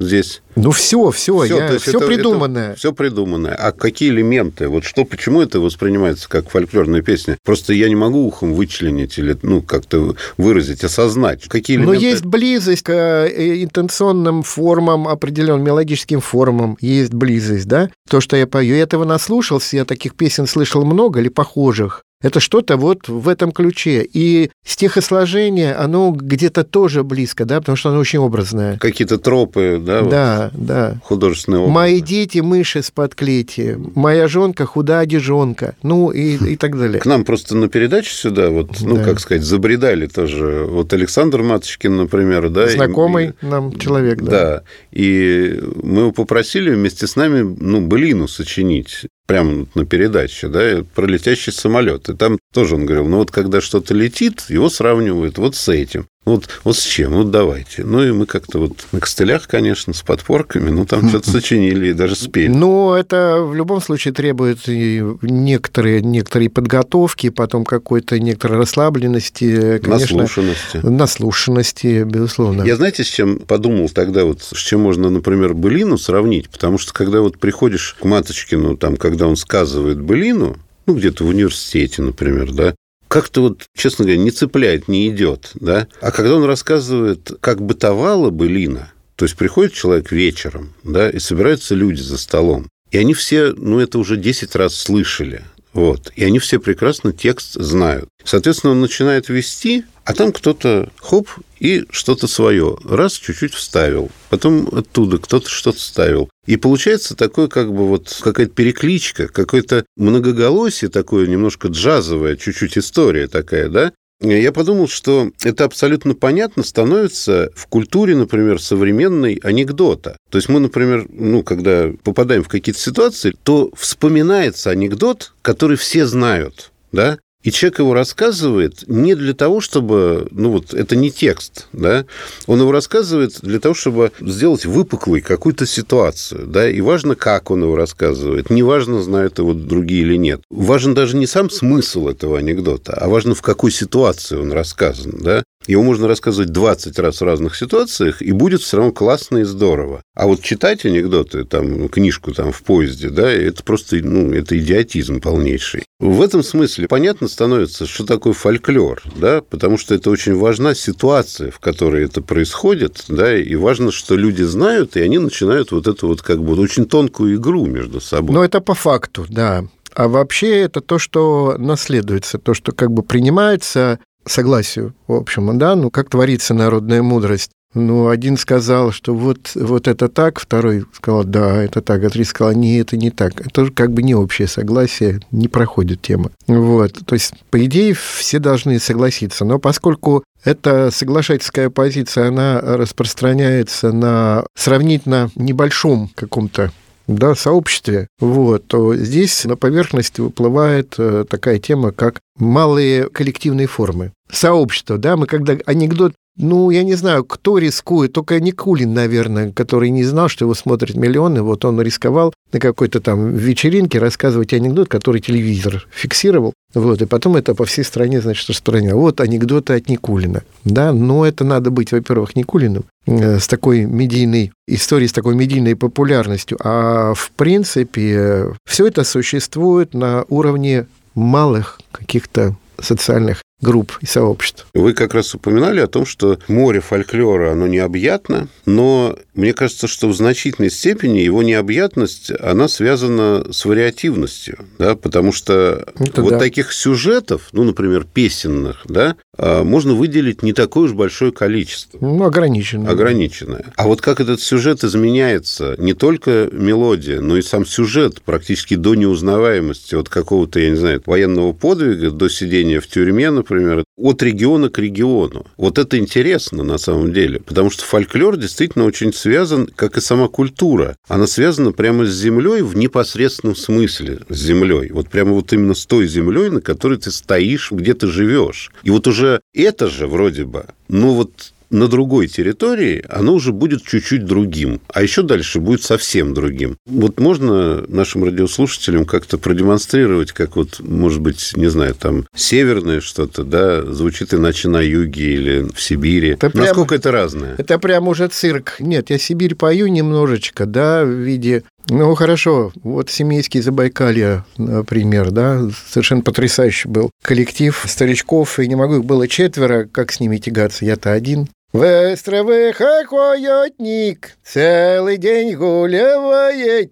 здесь? 0.01 0.41
Ну 0.55 0.71
все, 0.71 1.09
все, 1.11 1.37
Всё, 1.39 1.57
я, 1.59 1.67
то 1.67 1.73
есть 1.73 1.85
все 1.87 1.97
это- 1.97 2.07
придуманное. 2.07 2.75
Все 2.75 2.91
придуманное. 2.91 3.55
А 3.55 3.71
какие 3.71 4.09
элементы? 4.09 4.67
Вот 4.67 4.83
что, 4.83 5.05
почему 5.05 5.41
это 5.41 5.59
воспринимается 5.59 6.27
как 6.27 6.49
фольклорная 6.49 7.01
песня? 7.01 7.37
Просто 7.45 7.73
я 7.73 7.87
не 7.87 7.95
могу 7.95 8.25
ухом 8.25 8.53
вычленить 8.53 9.17
или, 9.17 9.37
ну, 9.43 9.61
как-то 9.61 10.15
выразить, 10.37 10.83
осознать. 10.83 11.47
Какие 11.47 11.77
Но 11.77 11.83
элементы? 11.93 12.05
есть 12.05 12.25
близость 12.25 12.81
к 12.83 12.91
э, 12.91 13.63
интенционным 13.63 14.43
формам, 14.43 15.07
определенным 15.07 15.63
мелодическим 15.63 16.19
формам, 16.19 16.77
есть 16.81 17.13
близость, 17.13 17.67
да? 17.67 17.89
То, 18.09 18.19
что 18.19 18.35
я 18.35 18.45
пою, 18.47 18.75
я 18.75 18.83
этого 18.83 19.05
наслушался, 19.05 19.77
я 19.77 19.85
таких 19.85 20.15
песен 20.15 20.47
слышал 20.47 20.83
много 20.85 21.19
или 21.21 21.29
похожих. 21.29 22.03
Это 22.21 22.39
что-то 22.39 22.77
вот 22.77 23.07
в 23.07 23.27
этом 23.27 23.51
ключе. 23.51 24.07
И 24.11 24.49
стихосложение, 24.65 25.73
оно 25.73 26.11
где-то 26.11 26.63
тоже 26.63 27.03
близко, 27.03 27.45
да, 27.45 27.59
потому 27.59 27.75
что 27.75 27.89
оно 27.89 27.99
очень 27.99 28.19
образное. 28.19 28.77
Какие-то 28.77 29.17
тропы, 29.17 29.81
да, 29.83 30.01
вот, 30.01 30.09
Да, 30.11 30.51
да. 30.53 30.97
художественные 31.03 31.59
образы. 31.61 31.73
Мои 31.73 32.01
дети 32.01 32.39
мыши 32.39 32.83
с 32.83 32.91
подклети, 32.91 33.77
моя 33.95 34.27
жонка 34.27 34.65
худа 34.65 34.99
одежонка, 34.99 35.75
ну 35.83 36.11
и, 36.11 36.35
и 36.53 36.55
так 36.57 36.77
далее. 36.77 36.99
К 36.99 37.05
нам 37.05 37.23
просто 37.23 37.55
на 37.55 37.69
передачу 37.69 38.11
сюда, 38.13 38.49
вот, 38.49 38.81
ну, 38.81 38.95
Да. 38.97 39.03
как 39.03 39.19
сказать, 39.19 39.43
забредали 39.43 40.07
тоже. 40.07 40.65
Вот 40.69 40.91
Александр 40.93 41.41
Маточкин, 41.41 41.95
например, 41.97 42.49
да. 42.49 42.65
и- 42.67 42.69
Знакомый 42.75 43.33
нам 43.41 43.77
человек, 43.77 44.21
да. 44.21 44.31
Да. 44.31 44.63
И 44.91 45.59
мы 45.83 46.01
его 46.01 46.11
попросили 46.11 46.69
вместе 46.71 47.07
с 47.07 47.15
нами, 47.15 47.41
ну, 47.59 47.81
былину 47.81 48.27
сочинить 48.27 49.05
прямо 49.27 49.67
на 49.75 49.85
передаче, 49.85 50.47
да, 50.47 50.83
про 50.95 51.05
летящий 51.05 51.53
самолет. 51.53 52.09
И 52.09 52.15
там 52.15 52.37
тоже 52.53 52.75
он 52.75 52.85
говорил, 52.85 53.07
ну 53.07 53.17
вот 53.17 53.31
когда 53.31 53.61
что-то 53.61 53.93
летит, 53.93 54.45
его 54.49 54.69
сравнивают 54.69 55.37
вот 55.37 55.55
с 55.55 55.69
этим. 55.69 56.07
Вот, 56.31 56.47
вот 56.63 56.77
с 56.77 56.83
чем? 56.83 57.13
Вот 57.13 57.31
давайте. 57.31 57.83
Ну, 57.83 58.03
и 58.03 58.11
мы 58.11 58.25
как-то 58.25 58.59
вот 58.59 58.73
на 58.91 58.99
костылях, 58.99 59.47
конечно, 59.47 59.93
с 59.93 60.01
подпорками, 60.01 60.69
ну, 60.69 60.85
там 60.85 61.09
что-то 61.09 61.29
сочинили 61.31 61.87
и 61.89 61.93
даже 61.93 62.15
спели. 62.15 62.47
Но 62.47 62.95
это 62.97 63.41
в 63.41 63.53
любом 63.53 63.81
случае 63.81 64.13
требует 64.13 64.59
некоторые, 64.67 66.01
некоторые 66.01 66.49
подготовки, 66.49 67.29
потом 67.29 67.65
какой-то 67.65 68.19
некоторой 68.19 68.59
расслабленности, 68.59 69.79
конечно, 69.79 70.17
Наслушанности. 70.21 70.77
наслушанности, 70.83 72.03
безусловно. 72.03 72.63
Я 72.63 72.75
знаете, 72.75 73.03
с 73.03 73.07
чем 73.07 73.39
подумал 73.39 73.89
тогда, 73.89 74.25
вот 74.25 74.41
с 74.41 74.57
чем 74.57 74.81
можно, 74.81 75.09
например, 75.09 75.53
былину 75.53 75.97
сравнить? 75.97 76.49
Потому 76.49 76.77
что 76.77 76.93
когда 76.93 77.21
вот 77.21 77.37
приходишь 77.37 77.95
к 77.99 78.05
Маточкину, 78.05 78.77
там, 78.77 78.97
когда 78.97 79.27
он 79.27 79.35
сказывает 79.35 79.99
былину, 79.99 80.57
ну, 80.85 80.95
где-то 80.95 81.23
в 81.23 81.27
университете, 81.29 82.01
например, 82.01 82.51
да, 82.53 82.75
как-то 83.11 83.41
вот, 83.41 83.65
честно 83.75 84.05
говоря, 84.05 84.21
не 84.21 84.31
цепляет, 84.31 84.87
не 84.87 85.09
идет, 85.09 85.51
да. 85.55 85.87
А 85.99 86.11
когда 86.11 86.37
он 86.37 86.45
рассказывает, 86.45 87.33
как 87.41 87.61
бытовала 87.61 88.29
былина, 88.29 88.93
то 89.17 89.25
есть 89.25 89.35
приходит 89.35 89.73
человек 89.73 90.13
вечером, 90.13 90.73
да, 90.85 91.09
и 91.09 91.19
собираются 91.19 91.75
люди 91.75 91.99
за 91.99 92.17
столом, 92.17 92.69
и 92.89 92.97
они 92.97 93.13
все, 93.13 93.51
ну, 93.51 93.79
это 93.79 93.99
уже 93.99 94.15
10 94.15 94.55
раз 94.55 94.75
слышали, 94.75 95.43
вот. 95.73 96.13
И 96.15 96.23
они 96.23 96.39
все 96.39 96.57
прекрасно 96.57 97.11
текст 97.11 97.53
знают. 97.55 98.07
Соответственно, 98.23 98.71
он 98.71 98.79
начинает 98.79 99.27
вести, 99.27 99.83
а 100.05 100.13
там 100.13 100.31
кто-то 100.31 100.89
хоп 100.97 101.27
и 101.61 101.85
что-то 101.91 102.27
свое. 102.27 102.75
Раз 102.83 103.13
чуть-чуть 103.13 103.53
вставил. 103.53 104.09
Потом 104.29 104.67
оттуда 104.71 105.19
кто-то 105.19 105.47
что-то 105.47 105.77
вставил. 105.77 106.27
И 106.47 106.57
получается 106.57 107.15
такое 107.15 107.47
как 107.47 107.71
бы 107.71 107.87
вот 107.87 108.19
какая-то 108.21 108.51
перекличка, 108.51 109.27
какое-то 109.27 109.85
многоголосие 109.95 110.89
такое 110.89 111.27
немножко 111.27 111.67
джазовое, 111.67 112.35
чуть-чуть 112.35 112.79
история 112.79 113.27
такая, 113.27 113.69
да? 113.69 113.93
Я 114.21 114.51
подумал, 114.51 114.87
что 114.87 115.31
это 115.43 115.63
абсолютно 115.63 116.13
понятно 116.13 116.63
становится 116.63 117.51
в 117.55 117.67
культуре, 117.67 118.15
например, 118.15 118.61
современной 118.61 119.35
анекдота. 119.43 120.17
То 120.29 120.37
есть 120.37 120.49
мы, 120.49 120.59
например, 120.59 121.07
ну, 121.09 121.43
когда 121.43 121.91
попадаем 122.03 122.43
в 122.43 122.47
какие-то 122.47 122.79
ситуации, 122.79 123.35
то 123.43 123.71
вспоминается 123.75 124.69
анекдот, 124.69 125.33
который 125.41 125.77
все 125.77 126.05
знают, 126.05 126.71
да? 126.91 127.17
И 127.43 127.51
человек 127.51 127.79
его 127.79 127.93
рассказывает 127.93 128.83
не 128.87 129.15
для 129.15 129.33
того, 129.33 129.61
чтобы... 129.61 130.27
Ну, 130.31 130.51
вот 130.51 130.73
это 130.73 130.95
не 130.95 131.11
текст, 131.11 131.67
да? 131.73 132.05
Он 132.45 132.59
его 132.59 132.71
рассказывает 132.71 133.39
для 133.41 133.59
того, 133.59 133.73
чтобы 133.73 134.11
сделать 134.19 134.65
выпуклой 134.65 135.21
какую-то 135.21 135.65
ситуацию, 135.65 136.45
да? 136.45 136.69
И 136.69 136.81
важно, 136.81 137.15
как 137.15 137.49
он 137.49 137.63
его 137.63 137.75
рассказывает. 137.75 138.49
Не 138.49 138.61
важно, 138.61 139.01
знают 139.01 139.39
его 139.39 139.53
другие 139.53 140.01
или 140.01 140.17
нет. 140.17 140.41
Важен 140.49 140.93
даже 140.93 141.17
не 141.17 141.25
сам 141.25 141.49
смысл 141.49 142.09
этого 142.09 142.37
анекдота, 142.37 142.93
а 142.93 143.09
важно, 143.09 143.33
в 143.33 143.41
какой 143.41 143.71
ситуации 143.71 144.37
он 144.37 144.51
рассказан, 144.51 145.19
да? 145.19 145.43
Его 145.67 145.83
можно 145.83 146.07
рассказывать 146.07 146.51
20 146.51 146.97
раз 146.99 147.21
в 147.21 147.23
разных 147.23 147.55
ситуациях, 147.55 148.21
и 148.21 148.31
будет 148.31 148.61
все 148.61 148.77
равно 148.77 148.91
классно 148.91 149.39
и 149.39 149.43
здорово. 149.43 150.01
А 150.15 150.27
вот 150.27 150.41
читать 150.41 150.85
анекдоты, 150.85 151.45
там, 151.45 151.87
книжку 151.89 152.33
там 152.33 152.51
в 152.51 152.63
поезде, 152.63 153.09
да, 153.09 153.31
это 153.31 153.63
просто, 153.63 153.97
ну, 153.97 154.33
это 154.33 154.57
идиотизм 154.57 155.21
полнейший. 155.21 155.83
В 155.99 156.21
этом 156.21 156.41
смысле 156.43 156.87
понятно 156.87 157.27
становится, 157.27 157.85
что 157.85 158.05
такое 158.05 158.33
фольклор, 158.33 159.03
да, 159.15 159.41
потому 159.41 159.77
что 159.77 159.93
это 159.93 160.09
очень 160.09 160.35
важна 160.35 160.73
ситуация, 160.73 161.51
в 161.51 161.59
которой 161.59 162.05
это 162.05 162.21
происходит, 162.21 163.05
да, 163.07 163.37
и 163.37 163.55
важно, 163.55 163.91
что 163.91 164.15
люди 164.15 164.41
знают, 164.43 164.97
и 164.97 165.01
они 165.01 165.19
начинают 165.19 165.71
вот 165.71 165.87
эту 165.87 166.07
вот 166.07 166.21
как 166.21 166.43
бы 166.43 166.59
очень 166.59 166.85
тонкую 166.85 167.35
игру 167.35 167.67
между 167.67 168.01
собой. 168.01 168.33
Но 168.33 168.43
это 168.43 168.61
по 168.61 168.73
факту, 168.73 169.25
да. 169.29 169.65
А 169.93 170.07
вообще 170.07 170.61
это 170.61 170.81
то, 170.81 170.97
что 170.99 171.55
наследуется, 171.57 172.37
то, 172.37 172.53
что 172.53 172.71
как 172.71 172.91
бы 172.91 173.03
принимается 173.03 173.99
согласию, 174.25 174.93
в 175.07 175.13
общем, 175.13 175.57
да, 175.57 175.75
ну, 175.75 175.89
как 175.89 176.09
творится 176.09 176.53
народная 176.53 177.01
мудрость. 177.01 177.51
Ну, 177.73 178.09
один 178.09 178.35
сказал, 178.35 178.91
что 178.91 179.15
вот, 179.15 179.51
вот 179.55 179.87
это 179.87 180.09
так, 180.09 180.39
второй 180.39 180.85
сказал, 180.91 181.23
да, 181.23 181.63
это 181.63 181.81
так, 181.81 182.03
а 182.03 182.09
третий 182.09 182.29
сказал, 182.29 182.53
нет, 182.53 182.87
это 182.87 182.97
не 182.97 183.11
так. 183.11 183.39
Это 183.39 183.65
же 183.65 183.71
как 183.71 183.93
бы 183.93 184.03
не 184.03 184.13
общее 184.13 184.49
согласие, 184.49 185.21
не 185.31 185.47
проходит 185.47 186.01
тема. 186.01 186.31
Вот, 186.47 186.93
то 187.05 187.13
есть, 187.13 187.33
по 187.49 187.63
идее, 187.63 187.93
все 187.93 188.39
должны 188.39 188.77
согласиться, 188.77 189.45
но 189.45 189.57
поскольку 189.57 190.23
эта 190.43 190.91
соглашательская 190.91 191.69
позиция, 191.69 192.27
она 192.27 192.59
распространяется 192.59 193.93
на 193.93 194.43
сравнительно 194.55 195.29
небольшом 195.35 196.09
каком-то 196.15 196.71
да, 197.07 197.35
сообществе, 197.35 198.07
вот, 198.19 198.67
то 198.67 198.95
здесь 198.95 199.45
на 199.45 199.55
поверхность 199.55 200.19
выплывает 200.19 200.95
э, 200.97 201.25
такая 201.29 201.59
тема, 201.59 201.91
как 201.91 202.19
малые 202.37 203.09
коллективные 203.09 203.67
формы. 203.67 204.11
Сообщество, 204.31 204.97
да, 204.97 205.17
мы 205.17 205.27
когда 205.27 205.57
анекдот 205.65 206.13
ну, 206.37 206.69
я 206.69 206.83
не 206.83 206.93
знаю, 206.95 207.25
кто 207.25 207.57
рискует, 207.57 208.13
только 208.13 208.39
Никулин, 208.39 208.93
наверное, 208.93 209.51
который 209.51 209.89
не 209.89 210.05
знал, 210.05 210.29
что 210.29 210.45
его 210.45 210.53
смотрят 210.53 210.95
миллионы, 210.95 211.41
вот 211.41 211.65
он 211.65 211.81
рисковал 211.81 212.33
на 212.53 212.59
какой-то 212.59 213.01
там 213.01 213.35
вечеринке 213.35 213.99
рассказывать 213.99 214.53
анекдот, 214.53 214.87
который 214.87 215.19
телевизор 215.19 215.87
фиксировал, 215.91 216.53
вот, 216.73 217.01
и 217.01 217.05
потом 217.05 217.35
это 217.35 217.55
по 217.55 217.65
всей 217.65 217.83
стране, 217.83 218.21
значит, 218.21 218.49
распространял. 218.49 218.97
Вот 218.97 219.19
анекдоты 219.21 219.73
от 219.73 219.89
Никулина, 219.89 220.43
да, 220.63 220.93
но 220.93 221.25
это 221.25 221.43
надо 221.43 221.71
быть, 221.71 221.91
во-первых, 221.91 222.35
Никулиным, 222.35 222.85
э, 223.07 223.39
с 223.39 223.47
такой 223.47 223.85
медийной 223.85 224.51
историей, 224.67 225.07
с 225.07 225.13
такой 225.13 225.35
медийной 225.35 225.75
популярностью, 225.75 226.57
а 226.63 227.13
в 227.13 227.31
принципе 227.31 228.53
все 228.65 228.87
это 228.87 229.03
существует 229.03 229.93
на 229.93 230.25
уровне 230.29 230.87
малых 231.15 231.79
каких-то 231.91 232.55
социальных 232.79 233.41
групп 233.61 233.97
и 234.01 234.05
сообществ. 234.05 234.65
Вы 234.73 234.93
как 234.93 235.13
раз 235.13 235.33
упоминали 235.35 235.79
о 235.79 235.87
том, 235.87 236.05
что 236.05 236.39
море 236.47 236.81
фольклора, 236.81 237.51
оно 237.51 237.67
необъятно, 237.67 238.47
но 238.65 239.15
мне 239.33 239.53
кажется, 239.53 239.87
что 239.87 240.07
в 240.07 240.15
значительной 240.15 240.71
степени 240.71 241.19
его 241.19 241.43
необъятность, 241.43 242.31
она 242.39 242.67
связана 242.67 243.45
с 243.51 243.65
вариативностью, 243.65 244.59
да, 244.79 244.95
потому 244.95 245.31
что 245.31 245.85
Это 245.99 246.21
вот 246.21 246.31
да. 246.31 246.39
таких 246.39 246.73
сюжетов, 246.73 247.49
ну, 247.51 247.63
например, 247.63 248.05
песенных, 248.11 248.81
да, 248.85 249.15
а, 249.37 249.63
можно 249.63 249.93
выделить 249.93 250.43
не 250.43 250.53
такое 250.53 250.85
уж 250.85 250.93
большое 250.93 251.31
количество. 251.31 251.97
Ну, 252.01 252.23
ограниченное. 252.23 252.91
Ограниченное. 252.91 253.65
А 253.75 253.87
вот 253.87 254.01
как 254.01 254.19
этот 254.19 254.41
сюжет 254.41 254.83
изменяется, 254.83 255.75
не 255.77 255.93
только 255.93 256.49
мелодия, 256.51 257.21
но 257.21 257.37
и 257.37 257.41
сам 257.41 257.65
сюжет 257.65 258.21
практически 258.21 258.75
до 258.75 258.95
неузнаваемости 258.95 259.95
от 259.95 260.09
какого-то, 260.09 260.59
я 260.59 260.71
не 260.71 260.77
знаю, 260.77 261.01
военного 261.05 261.53
подвига 261.53 262.11
до 262.11 262.27
сидения 262.27 262.79
в 262.79 262.87
тюрьме, 262.87 263.31
например, 263.31 263.50
от 263.97 264.23
региона 264.23 264.69
к 264.69 264.79
региону. 264.79 265.45
Вот 265.57 265.77
это 265.77 265.97
интересно 265.97 266.63
на 266.63 266.77
самом 266.77 267.13
деле, 267.13 267.39
потому 267.39 267.69
что 267.69 267.83
фольклор 267.83 268.37
действительно 268.37 268.85
очень 268.85 269.13
связан, 269.13 269.67
как 269.67 269.97
и 269.97 270.01
сама 270.01 270.27
культура. 270.27 270.95
Она 271.07 271.27
связана 271.27 271.71
прямо 271.71 272.05
с 272.05 272.13
землей 272.13 272.61
в 272.61 272.75
непосредственном 272.75 273.55
смысле, 273.55 274.19
с 274.29 274.37
землей. 274.37 274.91
Вот 274.91 275.09
прямо 275.09 275.31
вот 275.33 275.53
именно 275.53 275.73
с 275.73 275.85
той 275.85 276.07
землей, 276.07 276.49
на 276.49 276.61
которой 276.61 276.97
ты 276.97 277.11
стоишь, 277.11 277.71
где 277.71 277.93
ты 277.93 278.07
живешь. 278.07 278.71
И 278.83 278.89
вот 278.89 279.07
уже 279.07 279.41
это 279.53 279.87
же 279.87 280.07
вроде 280.07 280.45
бы, 280.45 280.65
но 280.87 281.13
вот 281.13 281.53
на 281.71 281.87
другой 281.87 282.27
территории 282.27 283.03
оно 283.09 283.33
уже 283.33 283.51
будет 283.51 283.83
чуть-чуть 283.83 284.25
другим, 284.25 284.81
а 284.93 285.01
еще 285.01 285.23
дальше 285.23 285.59
будет 285.59 285.83
совсем 285.83 286.33
другим. 286.33 286.77
Вот 286.85 287.19
можно 287.19 287.83
нашим 287.87 288.23
радиослушателям 288.23 289.05
как-то 289.05 289.37
продемонстрировать, 289.37 290.31
как 290.31 290.55
вот, 290.55 290.79
может 290.79 291.21
быть, 291.21 291.53
не 291.55 291.69
знаю, 291.69 291.95
там 291.95 292.25
северное 292.35 293.01
что-то, 293.01 293.43
да, 293.43 293.83
звучит 293.83 294.33
иначе 294.33 294.69
на 294.69 294.81
юге 294.81 295.33
или 295.33 295.67
в 295.73 295.81
Сибири. 295.81 296.29
Это 296.29 296.51
Насколько 296.53 296.89
прям, 296.89 296.99
это 296.99 297.11
разное? 297.11 297.55
Это 297.57 297.79
прям 297.79 298.07
уже 298.07 298.27
цирк. 298.27 298.75
Нет, 298.79 299.09
я 299.09 299.17
Сибирь 299.17 299.55
пою 299.55 299.87
немножечко, 299.87 300.65
да, 300.65 301.03
в 301.03 301.09
виде 301.09 301.63
ну, 301.89 302.13
хорошо. 302.15 302.71
Вот 302.83 303.09
семейский 303.09 303.59
Забайкалье, 303.59 304.45
например, 304.57 305.31
да, 305.31 305.67
совершенно 305.89 306.21
потрясающий 306.21 306.87
был 306.87 307.09
коллектив 307.23 307.83
старичков, 307.87 308.59
и 308.59 308.67
не 308.67 308.75
могу, 308.75 308.97
их 308.97 309.05
было 309.05 309.27
четверо, 309.27 309.89
как 309.91 310.11
с 310.11 310.19
ними 310.19 310.37
тягаться, 310.37 310.85
я-то 310.85 311.11
один. 311.11 311.49
В 311.73 312.11
островах 312.11 312.81
охотник 312.81 314.35
целый 314.43 315.15
день 315.15 315.55
гуляет, 315.55 316.91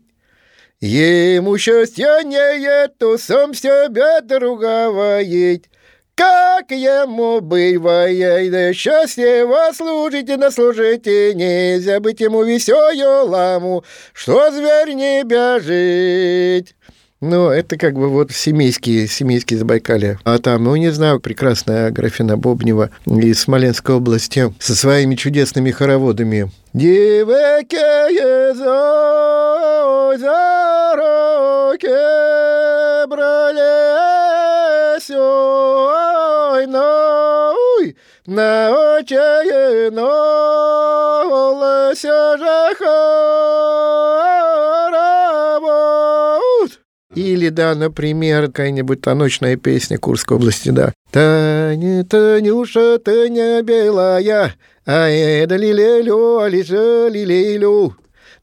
Ему 0.80 1.58
счастья 1.58 2.24
нету, 2.24 3.18
сам 3.18 3.54
себя 3.54 4.22
другавает. 4.22 5.66
Как 6.16 6.72
ему 6.72 7.42
да 7.42 8.74
счастливо 8.74 9.72
служите, 9.74 10.38
на 10.38 10.50
служите, 10.50 11.34
нельзя 11.34 12.00
быть 12.00 12.22
ему 12.22 12.44
веселому, 12.44 13.84
что 14.14 14.50
зверь 14.50 14.94
не 14.94 15.24
бежит. 15.26 16.74
Ну, 17.22 17.50
это 17.50 17.76
как 17.76 17.96
бы 17.96 18.08
вот 18.08 18.32
семейские, 18.32 19.06
семейские 19.08 19.60
Забайкалья. 19.60 20.18
А 20.24 20.38
там, 20.38 20.64
ну, 20.64 20.78
не 20.78 20.90
знаю, 20.90 21.20
прекрасная 21.20 21.92
Графина 21.92 22.38
Бобнева 22.38 22.92
из 23.06 23.42
Смоленской 23.42 23.96
области 23.96 24.54
со 24.58 24.74
своими 24.74 25.16
чудесными 25.16 25.72
хороводами. 25.72 26.50
Девки 26.72 27.76
за 30.18 30.96
руки 30.96 31.88
брались, 33.08 35.10
ой, 35.10 36.68
ной, 36.68 37.96
на 38.26 38.72
очи, 38.72 39.90
но 39.90 41.26
лося 41.28 42.38
Да, 47.50 47.76
например, 47.76 48.48
какая-нибудь 48.48 49.02
таночная 49.02 49.56
песня 49.56 49.98
Курской 49.98 50.38
области, 50.38 50.70
да. 50.70 50.94
Таня, 51.12 52.04
Танюша, 52.04 53.00
Таня 53.00 53.62
белая, 53.62 54.54
ай, 54.86 55.46
да 55.46 55.58
лилелю, 55.58 56.40
алиша 56.40 57.08
лилелю. 57.10 57.96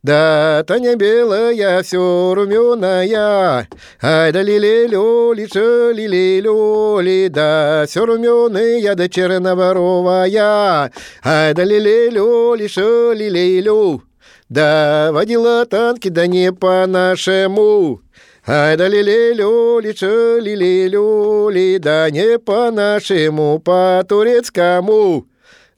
Да, 0.02 0.62
Таня 0.66 0.94
белая, 0.94 1.82
все 1.82 2.32
румяная, 2.34 3.68
ай 4.02 4.32
да 4.32 4.42
лилелю, 4.42 5.32
лиша 5.32 5.90
лилелю, 5.92 7.00
ли, 7.00 7.28
да, 7.28 7.86
все 7.88 8.06
румяная, 8.06 8.94
да 8.94 9.08
черноворовая, 9.08 10.92
ай 11.24 11.54
да 11.54 11.64
лилелю, 11.64 12.54
лиша 12.54 13.12
лилелю. 13.14 14.02
Да, 14.48 15.10
водила 15.12 15.66
танки, 15.66 16.08
да 16.08 16.28
не 16.28 16.52
по-нашему. 16.52 18.00
Ай 18.48 18.76
да 18.76 18.86
лилелю, 18.86 19.80
личу, 19.80 20.38
лилелю, 20.38 21.50
ли, 21.50 21.78
да 21.80 22.08
не 22.10 22.38
по-нашему, 22.38 23.58
по-турецкому. 23.58 25.26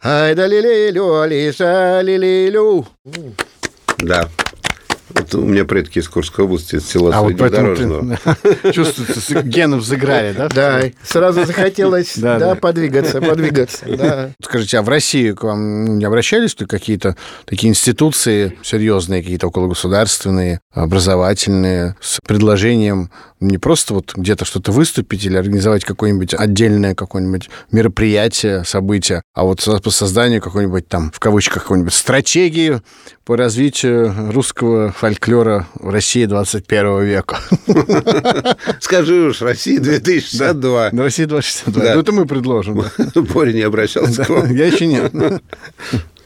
Ай 0.03 0.35
да 0.35 0.47
лилелю, 0.47 1.25
лиша, 1.25 2.03
лилелю. 2.03 2.87
Да. 3.99 4.29
Вот 5.11 5.35
у 5.35 5.44
меня 5.44 5.64
предки 5.64 5.99
из 5.99 6.09
Курской 6.09 6.44
области, 6.44 6.77
из 6.77 6.87
села 6.87 7.14
а 7.14 7.25
Среднедорожного. 7.25 8.18
Вот 8.25 8.75
чувствуется, 8.75 9.42
гены 9.42 9.77
взыграли, 9.77 10.33
да? 10.33 10.49
Да, 10.49 10.83
сразу 11.03 11.44
захотелось 11.44 12.16
да, 12.16 12.55
подвигаться, 12.55 13.21
подвигаться. 13.21 13.87
Да. 13.87 14.31
Скажите, 14.42 14.79
а 14.79 14.83
в 14.83 14.88
России 14.88 15.33
к 15.33 15.42
вам 15.42 15.99
не 15.99 16.05
обращались 16.05 16.59
ли 16.61 16.66
какие-то 16.66 17.16
такие 17.44 17.71
институции 17.71 18.59
серьезные, 18.62 19.23
какие-то 19.23 19.49
окологосударственные, 19.49 20.61
образовательные, 20.73 21.97
с 22.01 22.18
предложением 22.27 23.11
не 23.40 23.59
просто 23.59 23.94
вот 23.94 24.14
где-то 24.16 24.44
что-то 24.44 24.73
выступить 24.73 25.25
или 25.25 25.37
организовать 25.37 25.85
какое-нибудь 25.85 26.35
отдельное 26.35 26.94
какое-нибудь 26.94 27.51
мероприятие, 27.71 28.64
событие, 28.64 29.23
а 29.35 29.44
вот 29.44 29.64
по 29.83 29.90
созданию 29.90 30.42
какой-нибудь 30.42 30.88
там, 30.88 31.12
в 31.12 31.21
кавычках, 31.21 31.62
какой-нибудь 31.62 31.94
стратегии 31.94 32.81
по 33.25 33.37
развитию 33.37 34.33
русского 34.33 34.92
фольклора 34.99 35.69
в 35.75 35.91
России 35.91 36.25
21 36.25 37.05
века. 37.05 37.39
Скажи 38.81 39.29
уж, 39.29 39.41
Россия 39.43 39.79
2062. 39.79 40.91
Да, 40.91 41.03
Россия 41.05 41.27
2062. 41.27 41.83
Да. 41.85 41.95
Ну, 41.95 42.01
это 42.01 42.13
мы 42.13 42.27
предложим. 42.27 42.83
Боря 43.33 43.53
не 43.53 43.63
обращался 43.63 44.25
к 44.25 44.29
вам. 44.29 44.53
Я 44.53 44.67
еще 44.67 44.87
нет. 44.89 45.13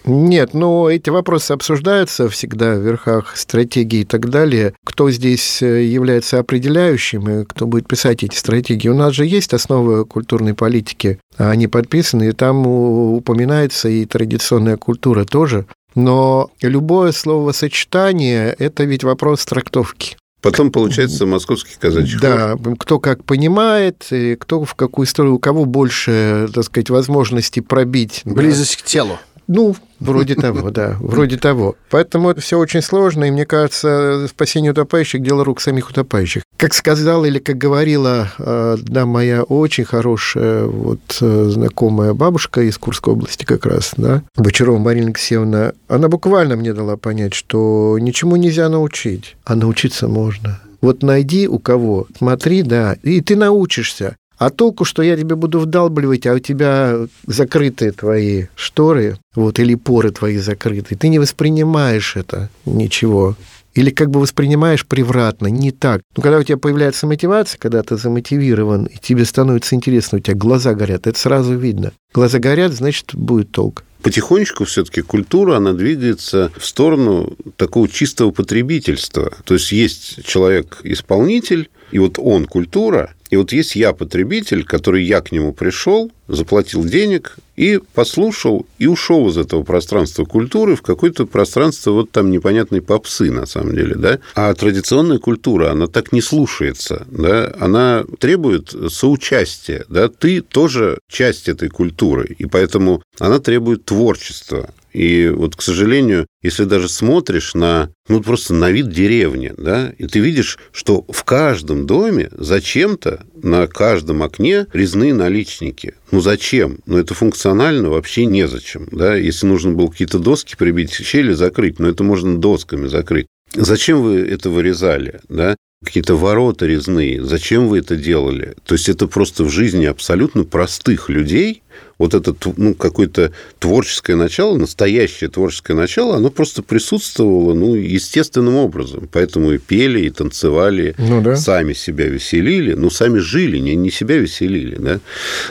Нет, 0.04 0.54
но 0.54 0.90
эти 0.90 1.10
вопросы 1.10 1.52
обсуждаются 1.52 2.28
всегда 2.28 2.74
в 2.74 2.80
верхах 2.80 3.36
стратегии 3.36 4.00
и 4.00 4.04
так 4.04 4.30
далее. 4.30 4.74
Кто 4.84 5.10
здесь 5.10 5.62
э, 5.62 5.84
является 5.84 6.38
определяющим 6.38 7.28
и 7.28 7.44
кто 7.44 7.66
будет 7.66 7.86
писать 7.86 8.24
эти 8.24 8.34
стратегии? 8.34 8.88
У 8.88 8.96
нас 8.96 9.12
же 9.12 9.26
есть 9.26 9.52
основы 9.52 10.04
культурной 10.06 10.54
политики, 10.54 11.20
они 11.36 11.68
подписаны, 11.68 12.30
и 12.30 12.32
там 12.32 12.66
упоминается 12.66 13.88
и 13.88 14.06
традиционная 14.06 14.76
культура 14.76 15.24
тоже. 15.24 15.66
Но 15.94 16.50
любое 16.60 17.12
словосочетание– 17.12 18.54
это 18.58 18.84
ведь 18.84 19.04
вопрос 19.04 19.44
трактовки. 19.44 20.16
Потом 20.42 20.72
получается 20.72 21.24
московский 21.24 21.76
казачий 21.78 22.18
Да, 22.20 22.56
кто 22.78 22.98
как 22.98 23.22
понимает, 23.24 24.08
и 24.10 24.34
кто 24.34 24.64
в 24.64 24.74
какую 24.74 25.06
сторону, 25.06 25.36
у 25.36 25.38
кого 25.38 25.66
больше, 25.66 26.48
так 26.52 26.64
сказать, 26.64 26.90
возможности 26.90 27.60
пробить. 27.60 28.22
Близость 28.24 28.78
да. 28.78 28.82
к 28.82 28.86
телу. 28.86 29.18
Ну, 29.54 29.76
вроде 30.00 30.34
того, 30.34 30.70
да, 30.70 30.96
вроде 30.98 31.36
того. 31.36 31.76
Поэтому 31.90 32.30
это 32.30 32.40
все 32.40 32.58
очень 32.58 32.80
сложно, 32.80 33.24
и 33.24 33.30
мне 33.30 33.44
кажется, 33.44 34.26
спасение 34.28 34.72
утопающих– 34.72 35.22
дело 35.22 35.44
рук 35.44 35.60
самих 35.60 35.90
утопающих. 35.90 36.42
Как 36.56 36.72
сказала 36.72 37.26
или 37.26 37.38
как 37.38 37.58
говорила 37.58 38.30
э, 38.38 38.76
да, 38.80 39.04
моя 39.04 39.42
очень 39.42 39.84
хорошая 39.84 40.64
вот 40.64 41.18
э, 41.20 41.48
знакомая 41.50 42.14
бабушка 42.14 42.62
из 42.62 42.78
Курской 42.78 43.12
области 43.12 43.44
как 43.44 43.66
раз, 43.66 43.92
да, 43.96 44.22
Бочарова 44.36 44.78
Марина 44.78 45.08
Алексеевна, 45.08 45.72
она 45.88 46.08
буквально 46.08 46.56
мне 46.56 46.72
дала 46.72 46.96
понять, 46.96 47.34
что 47.34 47.98
ничему 48.00 48.36
нельзя 48.36 48.70
научить, 48.70 49.36
а 49.44 49.54
научиться 49.54 50.08
можно. 50.08 50.60
Вот 50.80 51.02
найди 51.02 51.46
у 51.46 51.58
кого, 51.58 52.06
смотри, 52.18 52.62
да, 52.62 52.96
и 53.02 53.20
ты 53.20 53.36
научишься. 53.36 54.16
А 54.42 54.50
толку, 54.50 54.84
что 54.84 55.02
я 55.02 55.16
тебе 55.16 55.36
буду 55.36 55.60
вдалбливать, 55.60 56.26
а 56.26 56.32
у 56.32 56.40
тебя 56.40 57.06
закрытые 57.28 57.92
твои 57.92 58.46
шторы, 58.56 59.16
вот, 59.36 59.60
или 59.60 59.76
поры 59.76 60.10
твои 60.10 60.38
закрыты, 60.38 60.96
ты 60.96 61.06
не 61.06 61.20
воспринимаешь 61.20 62.16
это 62.16 62.50
ничего. 62.64 63.36
Или 63.74 63.90
как 63.90 64.10
бы 64.10 64.18
воспринимаешь 64.18 64.84
превратно, 64.84 65.46
не 65.46 65.70
так. 65.70 66.02
Но 66.16 66.24
когда 66.24 66.38
у 66.38 66.42
тебя 66.42 66.56
появляется 66.56 67.06
мотивация, 67.06 67.56
когда 67.56 67.84
ты 67.84 67.96
замотивирован, 67.96 68.86
и 68.86 68.98
тебе 68.98 69.24
становится 69.26 69.76
интересно, 69.76 70.18
у 70.18 70.20
тебя 70.20 70.34
глаза 70.34 70.74
горят, 70.74 71.06
это 71.06 71.16
сразу 71.16 71.56
видно. 71.56 71.92
Глаза 72.12 72.40
горят, 72.40 72.72
значит, 72.72 73.14
будет 73.14 73.52
толк 73.52 73.84
потихонечку 74.02 74.64
все-таки 74.64 75.00
культура, 75.00 75.56
она 75.56 75.74
двигается 75.74 76.50
в 76.56 76.66
сторону 76.66 77.36
такого 77.56 77.88
чистого 77.88 78.32
потребительства. 78.32 79.32
То 79.44 79.54
есть 79.54 79.70
есть 79.70 80.24
человек-исполнитель, 80.26 81.70
и 81.92 82.00
вот 82.00 82.18
он 82.18 82.46
культура, 82.46 83.14
И 83.32 83.36
вот 83.36 83.50
есть 83.50 83.76
я 83.76 83.94
потребитель, 83.94 84.62
который 84.62 85.04
я 85.04 85.22
к 85.22 85.32
нему 85.32 85.54
пришел, 85.54 86.12
заплатил 86.28 86.84
денег 86.84 87.36
и 87.56 87.80
послушал, 87.94 88.66
и 88.78 88.86
ушел 88.86 89.30
из 89.30 89.38
этого 89.38 89.62
пространства 89.62 90.26
культуры 90.26 90.76
в 90.76 90.82
какое-то 90.82 91.24
пространство 91.24 91.92
вот 91.92 92.10
там 92.10 92.30
непонятной 92.30 92.82
попсы, 92.82 93.30
на 93.30 93.46
самом 93.46 93.74
деле, 93.74 93.94
да. 93.94 94.18
А 94.34 94.52
традиционная 94.52 95.18
культура, 95.18 95.70
она 95.70 95.86
так 95.86 96.12
не 96.12 96.20
слушается, 96.20 97.06
да, 97.10 97.54
она 97.58 98.04
требует 98.18 98.74
соучастия, 98.90 99.86
да, 99.88 100.10
ты 100.10 100.42
тоже 100.42 100.98
часть 101.08 101.48
этой 101.48 101.70
культуры, 101.70 102.36
и 102.38 102.44
поэтому 102.44 103.02
она 103.18 103.38
требует 103.38 103.86
творчества. 103.86 104.68
И 104.92 105.28
вот, 105.28 105.56
к 105.56 105.62
сожалению, 105.62 106.26
если 106.42 106.64
даже 106.64 106.88
смотришь 106.88 107.54
на, 107.54 107.90
ну, 108.08 108.22
просто 108.22 108.54
на 108.54 108.70
вид 108.70 108.90
деревни, 108.90 109.52
да, 109.56 109.92
и 109.96 110.06
ты 110.06 110.18
видишь, 110.18 110.58
что 110.70 111.04
в 111.08 111.24
каждом 111.24 111.86
доме 111.86 112.30
зачем-то 112.32 113.24
на 113.34 113.66
каждом 113.66 114.22
окне 114.22 114.66
резные 114.72 115.14
наличники. 115.14 115.94
Ну, 116.10 116.20
зачем? 116.20 116.78
Ну, 116.86 116.98
это 116.98 117.14
функционально 117.14 117.90
вообще 117.90 118.26
незачем, 118.26 118.88
да. 118.92 119.16
Если 119.16 119.46
нужно 119.46 119.72
было 119.72 119.88
какие-то 119.88 120.18
доски 120.18 120.56
прибить, 120.56 120.92
щели 120.92 121.32
закрыть, 121.32 121.78
но 121.78 121.88
это 121.88 122.04
можно 122.04 122.38
досками 122.38 122.86
закрыть. 122.86 123.26
Зачем 123.54 124.02
вы 124.02 124.20
это 124.20 124.50
вырезали, 124.50 125.20
да? 125.28 125.56
Какие-то 125.84 126.16
ворота 126.16 126.66
резные. 126.66 127.24
Зачем 127.24 127.68
вы 127.68 127.78
это 127.78 127.96
делали? 127.96 128.54
То 128.64 128.74
есть 128.74 128.88
это 128.88 129.06
просто 129.06 129.44
в 129.44 129.50
жизни 129.50 129.84
абсолютно 129.84 130.44
простых 130.44 131.08
людей 131.08 131.62
вот 131.98 132.14
это 132.14 132.34
ну, 132.56 132.74
какое-то 132.74 133.32
творческое 133.58 134.16
начало, 134.16 134.56
настоящее 134.56 135.30
творческое 135.30 135.74
начало, 135.74 136.16
оно 136.16 136.30
просто 136.30 136.62
присутствовало 136.62 137.54
ну, 137.54 137.74
естественным 137.74 138.56
образом. 138.56 139.08
Поэтому 139.12 139.52
и 139.52 139.58
пели, 139.58 140.00
и 140.00 140.10
танцевали, 140.10 140.94
ну, 140.98 141.22
да. 141.22 141.36
сами 141.36 141.72
себя 141.74 142.06
веселили, 142.06 142.74
ну, 142.74 142.90
сами 142.90 143.18
жили, 143.18 143.58
не, 143.58 143.76
не 143.76 143.90
себя 143.90 144.18
веселили. 144.18 144.76
Да? 144.76 145.00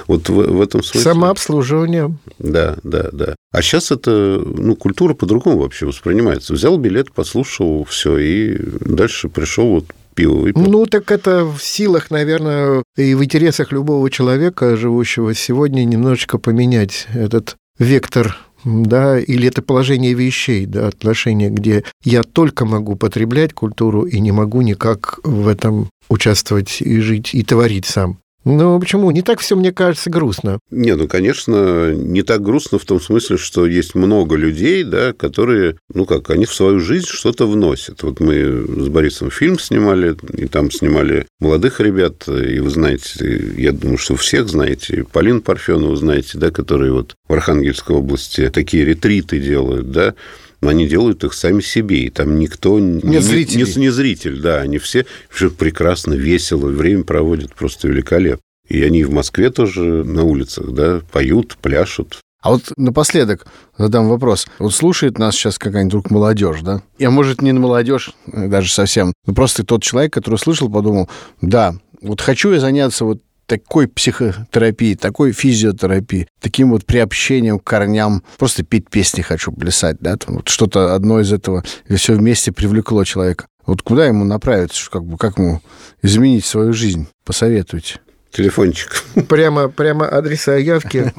Вот 0.08 0.30
в, 0.30 0.34
в 0.34 0.62
этом 0.62 0.84
смысле. 0.84 1.12
Самообслуживание. 1.12 2.18
Да, 2.38 2.78
да, 2.84 3.10
да. 3.12 3.36
А 3.52 3.62
сейчас 3.62 3.92
это, 3.92 4.42
ну, 4.44 4.76
культура 4.76 5.14
по-другому 5.14 5.60
вообще 5.60 5.86
воспринимается. 5.86 6.54
Взял 6.54 6.78
билет, 6.78 7.12
послушал, 7.12 7.86
все, 7.86 8.18
и 8.18 8.58
дальше 8.82 9.30
пришел 9.30 9.68
вот 9.70 9.86
пиво 10.16 10.36
выпил. 10.36 10.62
Ну, 10.62 10.86
так 10.86 11.12
это 11.12 11.46
в 11.46 11.62
силах, 11.62 12.12
наверное, 12.12 12.84
и 12.98 13.14
в 13.16 13.24
интересах 13.24 13.72
любого 13.72 14.10
человека, 14.10 14.76
живущего 14.76 15.34
сегодня, 15.34 15.84
немножечко 15.84 16.38
поменять 16.38 17.08
этот 17.14 17.56
вектор 17.80 18.38
да, 18.64 19.20
или 19.20 19.48
это 19.48 19.62
положение 19.62 20.14
вещей, 20.14 20.66
да, 20.66 20.88
отношение, 20.88 21.50
где 21.50 21.84
я 22.04 22.24
только 22.24 22.66
могу 22.66 22.96
потреблять 22.96 23.54
культуру 23.54 24.04
и 24.04 24.20
не 24.20 24.32
могу 24.32 24.62
никак 24.62 25.20
в 25.24 25.48
этом 25.48 25.90
участвовать 26.10 26.82
и 26.82 27.00
жить, 27.00 27.34
и 27.34 27.44
творить 27.44 27.86
сам. 27.86 28.20
Ну, 28.44 28.80
почему? 28.80 29.12
Не 29.12 29.22
так 29.22 29.40
все, 29.40 29.56
мне 29.56 29.72
кажется, 29.72 30.10
грустно. 30.10 30.60
Не, 30.72 30.96
ну, 30.96 31.08
конечно, 31.08 31.94
не 31.94 32.24
так 32.24 32.42
грустно 32.42 32.80
в 32.80 32.86
том 32.86 33.00
смысле, 33.00 33.38
что 33.38 33.68
есть 33.68 33.94
много 33.94 34.36
людей, 34.36 34.84
да, 34.84 35.14
которые, 35.14 35.78
ну 35.94 36.06
как, 36.06 36.30
они 36.32 36.46
в 36.46 36.54
свою 36.54 36.80
жизнь 36.80 37.06
что-то 37.08 37.46
вносят. 37.46 38.02
Вот 38.02 38.20
мы 38.20 38.36
с 38.36 38.88
Борисом 38.88 39.30
фильм 39.30 39.60
снимали, 39.60 40.16
и 40.34 40.48
там 40.48 40.72
снимали 40.72 41.28
молодых 41.40 41.80
ребят, 41.80 42.28
и 42.28 42.60
вы 42.60 42.70
знаете, 42.70 43.54
я 43.58 43.72
думаю, 43.72 43.98
что 43.98 44.16
всех 44.16 44.50
знаете, 44.50 45.06
Полин 45.12 45.42
Парфенову 45.42 45.96
знаете, 45.96 46.40
да, 46.40 46.50
которые 46.50 46.94
вот 46.94 47.16
в 47.28 47.34
Архангельской 47.34 47.96
области 47.96 48.50
такие 48.50 48.86
ретриты 48.86 49.40
делают, 49.40 49.92
да, 49.92 50.16
но 50.62 50.70
они 50.70 50.88
делают 50.88 51.24
их 51.24 51.34
сами 51.34 51.62
себе, 51.62 52.04
и 52.04 52.10
там 52.10 52.40
никто... 52.40 52.80
Нет 52.80 53.04
не, 53.04 53.20
зрителей. 53.20 53.66
Не, 53.66 53.82
не 53.82 53.90
зритель, 53.90 54.40
да, 54.40 54.62
они 54.62 54.78
все, 54.78 55.06
все 55.30 55.50
прекрасно, 55.50 56.14
весело, 56.14 56.68
время 56.68 57.04
проводят 57.04 57.54
просто 57.56 57.88
великолепно. 57.88 58.42
И 58.68 58.82
они 58.84 59.04
в 59.04 59.12
Москве 59.12 59.50
тоже 59.50 59.82
на 59.82 60.24
улицах, 60.24 60.72
да, 60.72 61.02
поют, 61.12 61.58
пляшут. 61.62 62.20
А 62.42 62.52
вот 62.52 62.72
напоследок 62.76 63.46
задам 63.78 64.08
вопрос. 64.08 64.48
Вот 64.58 64.74
слушает 64.74 65.20
нас 65.20 65.36
сейчас 65.36 65.60
какая-нибудь 65.60 65.92
вдруг 65.92 66.10
молодежь, 66.10 66.62
да? 66.62 66.82
Я, 66.98 67.12
может, 67.12 67.42
не 67.42 67.52
на 67.52 67.60
молодежь 67.60 68.14
э, 68.32 68.48
даже 68.48 68.72
совсем, 68.72 69.14
но 69.28 69.34
просто 69.34 69.64
тот 69.64 69.84
человек, 69.84 70.14
который 70.14 70.38
слышал, 70.38 70.70
подумал, 70.70 71.08
да, 71.42 71.76
вот 72.02 72.22
хочу 72.22 72.52
я 72.52 72.60
заняться 72.60 73.06
вот 73.06 73.22
такой 73.52 73.90
психотерапии, 73.90 74.96
такой 74.96 75.34
физиотерапии, 75.34 76.30
таким 76.40 76.72
вот 76.72 76.86
приобщением 76.86 77.60
к 77.60 77.66
корням. 77.66 78.24
Просто 78.38 78.64
петь 78.64 78.90
песни 78.90 79.22
хочу, 79.22 79.52
плясать, 79.52 79.98
да, 80.00 80.16
там 80.16 80.36
вот 80.36 80.48
что-то 80.48 80.96
одно 80.96 81.20
из 81.20 81.34
этого, 81.34 81.62
и 81.90 81.96
все 81.96 82.14
вместе 82.14 82.54
привлекло 82.54 83.04
человека. 83.04 83.48
Вот 83.66 83.82
куда 83.82 84.06
ему 84.06 84.24
направиться, 84.24 84.90
как 84.90 85.04
бы, 85.04 85.18
как 85.18 85.38
ему 85.38 85.62
изменить 86.02 86.46
свою 86.46 86.72
жизнь? 86.72 87.08
Посоветуйте 87.26 88.00
телефончик. 88.32 89.04
Прямо, 89.28 89.70
прямо 89.70 90.08
адреса 90.08 90.56
явки. 90.58 91.14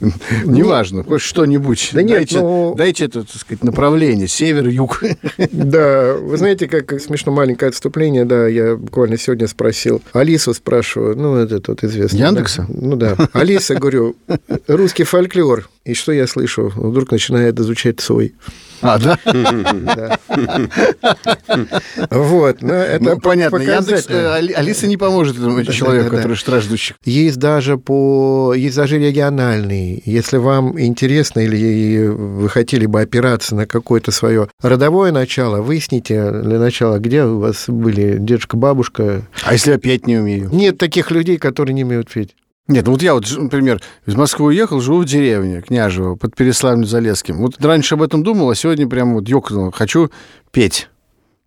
Неважно, 0.44 1.04
хоть 1.04 1.20
что-нибудь. 1.20 1.90
Да 1.92 2.02
нет, 2.02 2.28
ну, 2.32 2.74
дайте 2.76 3.06
это, 3.06 3.24
так 3.24 3.36
сказать, 3.36 3.64
направление, 3.64 4.28
север, 4.28 4.68
юг. 4.68 5.02
Да, 5.50 6.14
вы 6.14 6.36
знаете, 6.36 6.68
как 6.68 7.00
смешно 7.00 7.32
маленькое 7.32 7.68
отступление, 7.70 8.24
да, 8.24 8.46
я 8.46 8.76
буквально 8.76 9.18
сегодня 9.18 9.48
спросил, 9.48 10.02
Алису 10.12 10.54
спрашиваю, 10.54 11.16
ну, 11.16 11.36
это 11.36 11.60
тот 11.60 11.82
известный. 11.84 12.20
Яндекса? 12.20 12.66
Ну 12.68 12.96
да. 12.96 13.16
Алиса, 13.32 13.74
говорю, 13.74 14.16
русский 14.66 15.04
фольклор. 15.04 15.68
И 15.88 15.94
что 15.94 16.12
я 16.12 16.26
слышу? 16.26 16.70
Вдруг 16.76 17.10
начинает 17.10 17.58
изучать 17.58 18.00
свой. 18.00 18.34
А, 18.82 18.98
да? 18.98 19.18
Вот, 22.10 22.60
ну, 22.60 22.74
это 22.74 23.16
понятно. 23.16 23.56
Яндекс, 23.56 24.06
э, 24.10 24.52
Алиса 24.54 24.86
не 24.86 24.98
поможет 24.98 25.38
этому 25.38 25.64
человеку, 25.64 26.14
который 26.14 26.36
страждущий. 26.36 26.94
Есть 27.06 27.38
даже 27.38 27.78
по... 27.78 28.52
Есть 28.54 28.76
даже 28.76 28.98
региональные. 28.98 30.02
Если 30.04 30.36
вам 30.36 30.78
интересно 30.78 31.40
или 31.40 32.06
вы 32.06 32.50
хотели 32.50 32.84
бы 32.84 33.00
опираться 33.00 33.54
на 33.54 33.66
какое-то 33.66 34.12
свое 34.12 34.50
родовое 34.60 35.10
начало, 35.10 35.62
выясните 35.62 36.30
для 36.30 36.58
начала, 36.58 36.98
где 36.98 37.24
у 37.24 37.38
вас 37.38 37.64
были 37.66 38.18
дедушка, 38.18 38.58
бабушка. 38.58 39.22
А 39.42 39.54
если 39.54 39.72
я 39.72 39.78
петь 39.78 40.06
не 40.06 40.18
умею? 40.18 40.50
Нет 40.52 40.76
таких 40.76 41.10
людей, 41.10 41.38
которые 41.38 41.72
не 41.72 41.84
умеют 41.84 42.10
петь. 42.10 42.34
Нет, 42.68 42.84
ну 42.84 42.92
вот 42.92 43.02
я 43.02 43.14
вот, 43.14 43.24
например, 43.36 43.80
из 44.06 44.14
Москвы 44.14 44.48
уехал, 44.48 44.80
живу 44.80 45.00
в 45.00 45.06
деревне 45.06 45.62
Княжево, 45.62 46.16
под 46.16 46.34
Переславлем-Залесским. 46.34 47.32
Вот 47.38 47.54
раньше 47.64 47.94
об 47.94 48.02
этом 48.02 48.22
думал, 48.22 48.50
а 48.50 48.54
сегодня 48.54 48.86
прям 48.86 49.14
вот 49.14 49.26
ёкнул, 49.26 49.70
хочу 49.70 50.10
петь. 50.52 50.88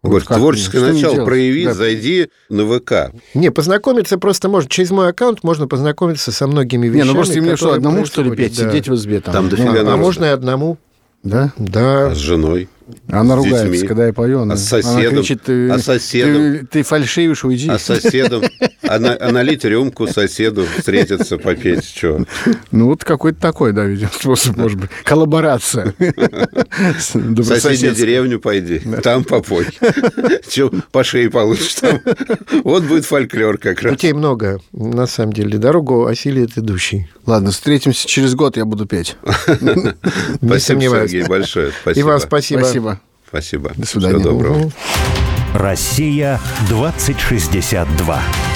Вот, 0.01 0.27
вот 0.27 0.35
творческое 0.35 0.93
начало 0.93 1.23
прояви, 1.25 1.65
да. 1.65 1.75
зайди 1.75 2.29
на 2.49 2.65
ВК. 2.65 3.13
Не, 3.35 3.51
познакомиться 3.51 4.17
просто 4.17 4.49
можно. 4.49 4.67
Через 4.67 4.89
мой 4.89 5.09
аккаунт 5.09 5.43
можно 5.43 5.67
познакомиться 5.67 6.31
со 6.31 6.47
многими 6.47 6.87
вещами. 6.87 7.01
Не, 7.01 7.07
ну 7.07 7.13
просто 7.13 7.39
мне 7.39 7.55
что, 7.55 7.73
одному, 7.73 8.05
что 8.05 8.23
ли, 8.23 8.35
петь, 8.35 8.57
да. 8.57 8.67
сидеть 8.67 8.89
в 8.89 8.95
избе 8.95 9.21
там? 9.21 9.31
Там 9.31 9.49
дофига 9.49 9.81
а, 9.81 9.93
а 9.93 9.97
можно 9.97 10.25
и 10.25 10.29
одному. 10.29 10.79
Да? 11.21 11.53
Да. 11.55 12.07
А 12.07 12.15
с 12.15 12.17
женой? 12.17 12.67
Она 13.09 13.35
ругается, 13.35 13.69
детьми. 13.69 13.87
когда 13.87 14.07
я 14.07 14.13
пою. 14.13 14.41
Она, 14.41 14.55
а 14.55 14.57
соседом? 14.57 14.97
Она 14.97 15.09
кричит, 15.09 15.41
ты, 15.43 15.69
а 15.69 15.79
соседом? 15.79 16.33
Ты, 16.33 16.65
ты 16.65 16.83
фальшивишь, 16.83 17.43
уйди. 17.43 17.69
А 17.69 17.79
соседом? 17.79 18.43
А, 18.83 18.99
на, 18.99 19.17
а 19.19 19.31
налить 19.31 19.63
рюмку 19.63 20.07
соседу, 20.07 20.65
встретиться, 20.77 21.37
попеть, 21.37 21.85
что? 21.85 22.25
Ну, 22.71 22.87
вот 22.87 23.03
какой-то 23.03 23.39
такой, 23.39 23.73
да, 23.73 23.85
видимо, 23.85 24.09
способ, 24.13 24.57
может 24.57 24.79
быть. 24.79 24.89
Коллаборация. 25.03 25.93
В 25.97 27.43
соседнюю 27.43 27.95
деревню 27.95 28.39
пойди, 28.39 28.79
там 29.03 29.23
попой. 29.23 29.67
Че, 30.49 30.69
по 30.91 31.03
шее 31.03 31.29
получишь. 31.29 31.77
Вот 32.63 32.83
будет 32.83 33.05
фольклор 33.05 33.57
как 33.57 33.81
раз. 33.81 33.93
Путей 33.93 34.13
много, 34.13 34.59
на 34.71 35.07
самом 35.07 35.33
деле. 35.33 35.57
Дорогу 35.57 36.05
осилит 36.05 36.57
идущий. 36.57 37.09
Ладно, 37.25 37.51
встретимся 37.51 38.07
через 38.07 38.35
год, 38.35 38.57
я 38.57 38.65
буду 38.65 38.85
петь. 38.85 39.15
Спасибо, 40.43 40.81
Сергей, 40.81 41.23
большое. 41.23 41.71
Спасибо. 41.81 41.99
И 41.99 42.03
вам 42.03 42.19
спасибо. 42.19 42.70
Спасибо. 42.71 42.99
Спасибо. 43.27 43.71
До 43.75 43.85
свидания. 43.85 44.19
Всего 44.19 44.31
доброго. 44.31 44.71
Россия 45.53 46.39
2062. 46.69 48.50